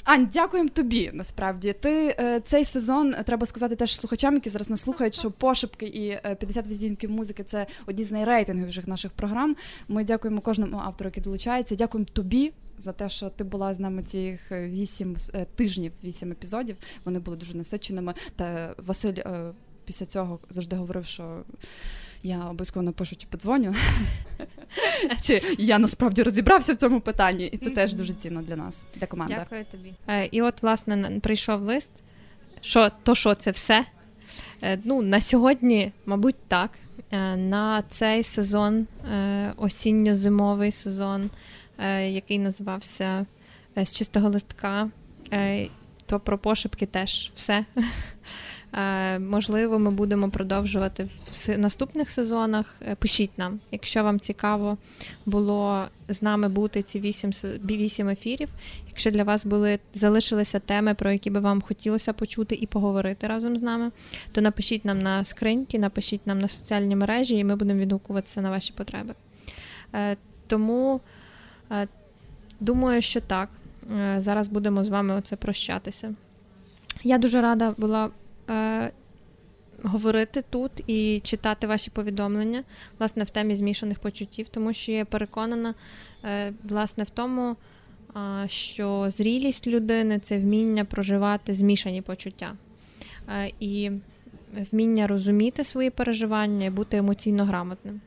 Ань, 0.03 0.29
дякуємо 0.33 0.69
тобі. 0.69 1.11
Насправді 1.13 1.73
ти 1.73 2.15
е, 2.19 2.41
цей 2.45 2.65
сезон 2.65 3.13
е, 3.13 3.23
треба 3.23 3.45
сказати 3.45 3.75
теж 3.75 3.95
слухачам, 3.95 4.33
які 4.33 4.49
зараз 4.49 4.69
нас 4.69 4.81
слухають, 4.81 5.15
що 5.15 5.31
пошепки 5.31 5.85
і 5.85 6.09
е, 6.09 6.35
50 6.39 6.67
відтінків 6.67 7.11
музики 7.11 7.43
це 7.43 7.67
одні 7.85 8.03
з 8.03 8.11
найрейтинговіших 8.11 8.87
наших 8.87 9.11
програм. 9.11 9.55
Ми 9.87 10.03
дякуємо 10.03 10.41
кожному 10.41 10.77
автору, 10.77 11.07
який 11.07 11.23
долучається. 11.23 11.75
Дякуємо 11.75 12.07
тобі 12.13 12.51
за 12.81 12.93
те, 12.93 13.09
що 13.09 13.29
ти 13.29 13.43
була 13.43 13.73
з 13.73 13.79
нами 13.79 14.03
цих 14.03 14.51
е, 14.51 14.67
вісім 14.67 15.15
е, 15.33 15.45
тижнів, 15.55 15.91
вісім 16.03 16.31
епізодів. 16.31 16.75
Вони 17.05 17.19
були 17.19 17.37
дуже 17.37 17.57
насиченими. 17.57 18.13
Та 18.35 18.75
Василь 18.77 19.13
е, 19.17 19.51
після 19.85 20.05
цього 20.05 20.39
завжди 20.49 20.75
говорив, 20.75 21.05
що 21.05 21.43
я 22.23 22.45
обов'язково 22.45 22.83
напишу 22.83 23.15
чи 23.15 23.27
подзвоню. 23.29 23.75
Чи 25.21 25.41
я 25.57 25.79
насправді 25.79 26.23
розібрався 26.23 26.73
в 26.73 26.75
цьому 26.75 27.01
питанні, 27.01 27.45
і 27.45 27.57
це 27.57 27.69
теж 27.69 27.93
дуже 27.93 28.13
цінно 28.13 28.41
для 28.41 28.55
нас, 28.55 28.85
для 28.95 29.07
команди. 29.07 29.35
Дякую 29.37 29.65
тобі. 29.65 29.93
Е, 30.07 30.25
і 30.25 30.41
от, 30.41 30.63
власне, 30.63 31.19
прийшов 31.23 31.61
лист. 31.61 31.89
Що, 32.61 32.91
То 33.03 33.15
що 33.15 33.35
це 33.35 33.51
все? 33.51 33.85
Ну, 34.83 35.01
На 35.01 35.21
сьогодні, 35.21 35.91
мабуть, 36.05 36.35
так. 36.47 36.71
На 37.37 37.83
цей 37.89 38.23
сезон, 38.23 38.87
осінньо-зимовий 39.57 40.71
сезон, 40.71 41.29
який 42.07 42.39
називався 42.39 43.25
з 43.75 43.93
чистого 43.93 44.29
листка, 44.29 44.89
то 46.05 46.19
про 46.19 46.37
пошепки 46.37 46.85
теж 46.85 47.31
все. 47.35 47.65
Е, 48.73 49.19
можливо, 49.19 49.79
ми 49.79 49.91
будемо 49.91 50.29
продовжувати 50.29 51.09
в 51.31 51.57
наступних 51.57 52.09
сезонах. 52.09 52.75
Е, 52.87 52.95
пишіть 52.95 53.37
нам, 53.37 53.59
якщо 53.71 54.03
вам 54.03 54.19
цікаво 54.19 54.77
було 55.25 55.85
з 56.07 56.21
нами 56.21 56.49
бути 56.49 56.81
ці 56.81 56.99
вісім 56.99 57.31
вісім 57.65 58.09
ефірів. 58.09 58.49
Якщо 58.87 59.11
для 59.11 59.23
вас 59.23 59.45
були 59.45 59.79
залишилися 59.93 60.59
теми, 60.59 60.93
про 60.93 61.11
які 61.11 61.29
би 61.29 61.39
вам 61.39 61.61
хотілося 61.61 62.13
почути 62.13 62.55
і 62.55 62.67
поговорити 62.67 63.27
разом 63.27 63.57
з 63.57 63.61
нами, 63.61 63.91
то 64.31 64.41
напишіть 64.41 64.85
нам 64.85 64.99
на 64.99 65.25
скриньки, 65.25 65.79
напишіть 65.79 66.27
нам 66.27 66.39
на 66.39 66.47
соціальні 66.47 66.95
мережі, 66.95 67.37
і 67.37 67.43
ми 67.43 67.55
будемо 67.55 67.79
відгукуватися 67.79 68.41
на 68.41 68.49
ваші 68.49 68.73
потреби. 68.73 69.13
Е, 69.93 70.17
тому 70.47 71.01
думаю, 72.59 73.01
що 73.01 73.21
так. 73.21 73.49
Зараз 74.17 74.47
будемо 74.47 74.83
з 74.83 74.89
вами 74.89 75.15
оце 75.15 75.35
прощатися. 75.35 76.13
Я 77.03 77.17
дуже 77.17 77.41
рада 77.41 77.73
була 77.77 78.09
е, 78.51 78.91
говорити 79.83 80.43
тут 80.49 80.71
і 80.87 81.19
читати 81.23 81.67
ваші 81.67 81.89
повідомлення, 81.89 82.63
власне, 82.99 83.23
в 83.23 83.29
темі 83.29 83.55
змішаних 83.55 83.99
почуттів, 83.99 84.49
тому 84.49 84.73
що 84.73 84.91
я 84.91 85.05
переконана, 85.05 85.73
е, 86.25 86.53
власне, 86.63 87.03
в 87.03 87.09
тому, 87.09 87.55
е, 88.15 88.47
що 88.47 89.09
зрілість 89.09 89.67
людини 89.67 90.19
це 90.19 90.39
вміння 90.39 90.85
проживати 90.85 91.53
змішані 91.53 92.01
почуття. 92.01 92.53
Е, 93.29 93.51
і 93.59 93.91
вміння 94.71 95.07
розуміти 95.07 95.63
свої 95.63 95.89
переживання 95.89 96.65
і 96.65 96.69
бути 96.69 96.97
емоційно 96.97 97.45
грамотним. 97.45 98.01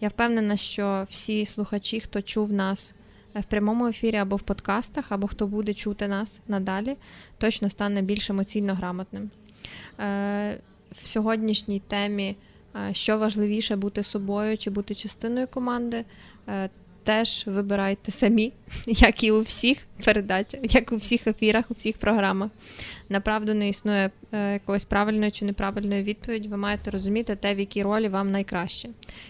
Я 0.00 0.08
впевнена, 0.08 0.56
що 0.56 1.06
всі 1.10 1.46
слухачі, 1.46 2.00
хто 2.00 2.22
чув 2.22 2.52
нас 2.52 2.94
в 3.34 3.44
прямому 3.44 3.86
ефірі 3.86 4.16
або 4.16 4.36
в 4.36 4.42
подкастах, 4.42 5.12
або 5.12 5.26
хто 5.26 5.46
буде 5.46 5.74
чути 5.74 6.08
нас 6.08 6.40
надалі, 6.48 6.96
точно 7.38 7.70
стане 7.70 8.02
більш 8.02 8.30
емоційно 8.30 8.74
грамотним. 8.74 9.30
Е, 10.00 10.58
в 10.92 11.06
сьогоднішній 11.06 11.82
темі, 11.88 12.36
е, 12.76 12.94
що 12.94 13.18
важливіше 13.18 13.76
бути 13.76 14.02
собою 14.02 14.58
чи 14.58 14.70
бути 14.70 14.94
частиною 14.94 15.46
команди. 15.46 16.04
Е, 16.48 16.70
теж 17.04 17.44
вибирайте 17.46 18.10
самі, 18.10 18.52
як 18.86 19.24
і 19.24 19.32
у 19.32 19.40
всіх 19.40 19.78
передачах, 20.04 20.74
як 20.74 20.92
у 20.92 20.96
всіх 20.96 21.26
ефірах, 21.26 21.64
у 21.70 21.74
всіх 21.74 21.98
програмах. 21.98 22.50
Направду 23.08 23.54
не 23.54 23.68
існує 23.68 24.10
якоїсь 24.32 24.84
правильної 24.84 25.30
чи 25.30 25.44
неправильної 25.44 26.02
відповіді. 26.02 26.48
Ви 26.48 26.56
маєте 26.56 26.90
розуміти 26.90 27.36
те, 27.36 27.54
в 27.54 27.58
якій 27.58 27.82
ролі 27.82 28.08
вам 28.08 28.30
найкраще. 28.30 28.88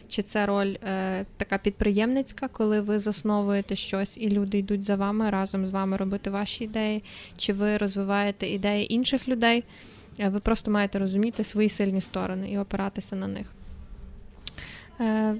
Чи 0.09 0.23
це 0.23 0.47
роль 0.47 0.77
е, 0.85 1.27
така 1.37 1.59
підприємницька, 1.59 2.49
коли 2.49 2.81
ви 2.81 2.99
засновуєте 2.99 3.77
щось 3.77 4.19
і 4.19 4.31
люди 4.31 4.59
йдуть 4.59 4.83
за 4.83 4.97
вами 4.97 5.31
разом 5.31 5.67
з 5.67 5.71
вами 5.71 5.97
робити 5.97 6.31
ваші 6.31 6.65
ідеї, 6.65 7.03
чи 7.37 7.53
ви 7.53 7.77
розвиваєте 7.77 8.47
ідеї 8.47 8.95
інших 8.95 9.29
людей? 9.29 9.65
Е, 10.19 10.29
ви 10.29 10.41
просто 10.41 10.71
маєте 10.71 10.99
розуміти 10.99 11.45
свої 11.45 11.69
сильні 11.69 12.01
сторони 12.01 12.51
і 12.51 12.59
опиратися 12.59 13.17
на 13.17 13.27
них. 13.27 13.47
Е, 15.01 15.35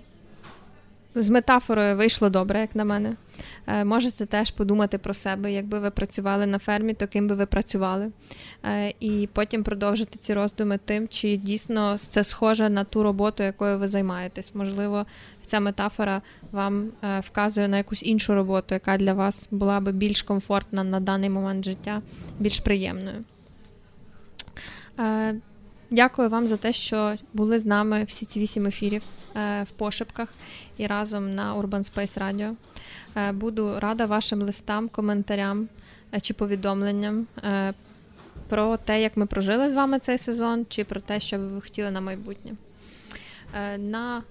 з 1.15 1.29
метафорою 1.29 1.97
вийшло 1.97 2.31
добре, 2.31 2.61
як 2.61 2.77
на 2.77 2.85
мене. 2.85 3.17
Е, 3.67 3.85
можете 3.85 4.27
теж 4.27 4.51
подумати 4.51 4.99
про 4.99 5.15
себе, 5.15 5.53
якби 5.53 5.79
ви 5.79 5.91
працювали 5.91 6.47
на 6.47 6.59
фермі, 6.59 6.95
то 6.95 7.07
ким 7.07 7.29
би 7.29 7.35
ви 7.35 7.47
працювали. 7.47 8.11
І 9.01 9.29
потім 9.33 9.63
продовжити 9.63 10.19
ці 10.19 10.35
роздуми 10.35 10.79
тим, 10.85 11.09
чи 11.09 11.37
дійсно 11.37 11.99
це 11.99 12.25
схоже 12.25 12.69
на 12.69 12.85
ту 12.85 13.03
роботу, 13.03 13.43
якою 13.43 13.79
ви 13.79 13.89
займаєтесь. 13.89 14.55
Можливо, 14.55 15.07
ця 15.47 15.61
метафора 15.61 16.23
вам 16.53 16.89
вказує 17.21 17.69
на 17.69 17.77
якусь 17.77 18.03
іншу 18.03 18.35
роботу, 18.35 18.75
яка 18.75 18.97
для 18.97 19.13
вас 19.13 19.49
була 19.51 19.81
би 19.81 19.93
більш 19.93 20.23
комфортна 20.23 20.85
на 20.85 21.01
даний 21.01 21.31
момент 21.31 21.65
життя, 21.65 22.03
більш 22.39 22.61
приємною. 22.61 23.25
Е, 25.01 25.35
дякую 25.91 26.29
вам 26.29 26.47
за 26.47 26.57
те, 26.57 26.73
що 26.73 27.15
були 27.33 27.59
з 27.59 27.67
нами 27.67 28.05
всі 28.05 28.27
ці 28.27 28.41
вісім 28.41 28.67
ефірів 28.67 29.03
е, 29.37 29.63
в 29.63 29.71
пошепках 29.71 30.35
і 30.77 30.87
разом 30.87 31.35
на 31.35 31.57
Urban 31.57 31.95
Space 31.95 32.19
Radio. 32.19 32.55
Е, 33.17 33.33
буду 33.33 33.81
рада 33.81 34.07
вашим 34.07 34.43
листам, 34.43 34.89
коментарям 34.89 35.69
чи 36.23 36.35
повідомленням 36.35 37.27
про 38.49 38.77
те, 38.77 39.03
як 39.03 39.17
ми 39.17 39.27
прожили 39.27 39.71
з 39.71 39.75
вами 39.75 39.99
цей 39.99 40.19
сезон, 40.19 40.67
чи 40.69 40.85
про 40.85 41.01
те, 41.01 41.21
що 41.21 41.39
ви 41.39 41.61
хотіли 41.61 41.91
на 41.91 42.01
майбутнє. 42.01 42.53
На 43.79 44.23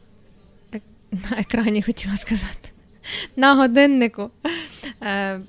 на 1.11 1.37
екрані 1.37 1.81
хотіла 1.81 2.17
сказати. 2.17 2.69
На 3.35 3.55
годиннику 3.55 4.29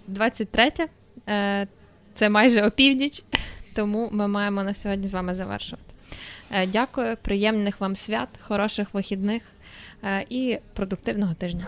23. 0.06 0.72
Це 2.14 2.28
майже 2.28 2.62
опівніч 2.62 3.22
тому 3.74 4.08
ми 4.12 4.28
маємо 4.28 4.62
на 4.62 4.74
сьогодні 4.74 5.08
з 5.08 5.12
вами 5.14 5.34
завершувати. 5.34 5.94
Е, 6.50 6.66
дякую, 6.66 7.16
приємних 7.22 7.80
вам 7.80 7.96
свят, 7.96 8.28
хороших 8.40 8.94
вихідних 8.94 9.42
е, 10.04 10.24
і 10.28 10.58
продуктивного 10.74 11.34
тижня. 11.34 11.66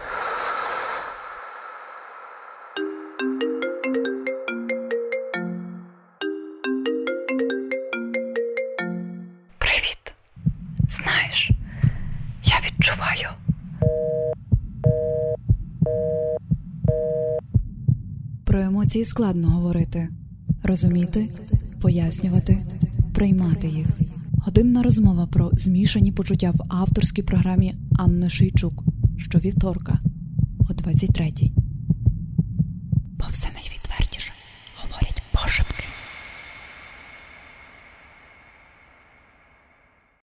Привіт. 9.58 10.12
Знаєш, 10.88 11.50
я 12.44 12.60
відчуваю. 12.66 13.28
Про 18.44 18.60
емоції 18.60 19.04
складно 19.04 19.48
говорити 19.48 20.08
розуміти, 20.62 21.34
пояснювати, 21.82 22.58
приймати 23.14 23.68
їх. 23.68 23.86
Годинна 24.32 24.82
розмова 24.82 25.26
про 25.26 25.50
змішані 25.52 26.12
почуття 26.12 26.50
в 26.50 26.60
авторській 26.68 27.22
програмі 27.22 27.74
Анни 27.98 28.30
Шийчук 28.30 28.84
щовівторка 29.16 29.98
о 30.58 30.72
23-й. 30.72 31.52
Повсе 31.52 31.61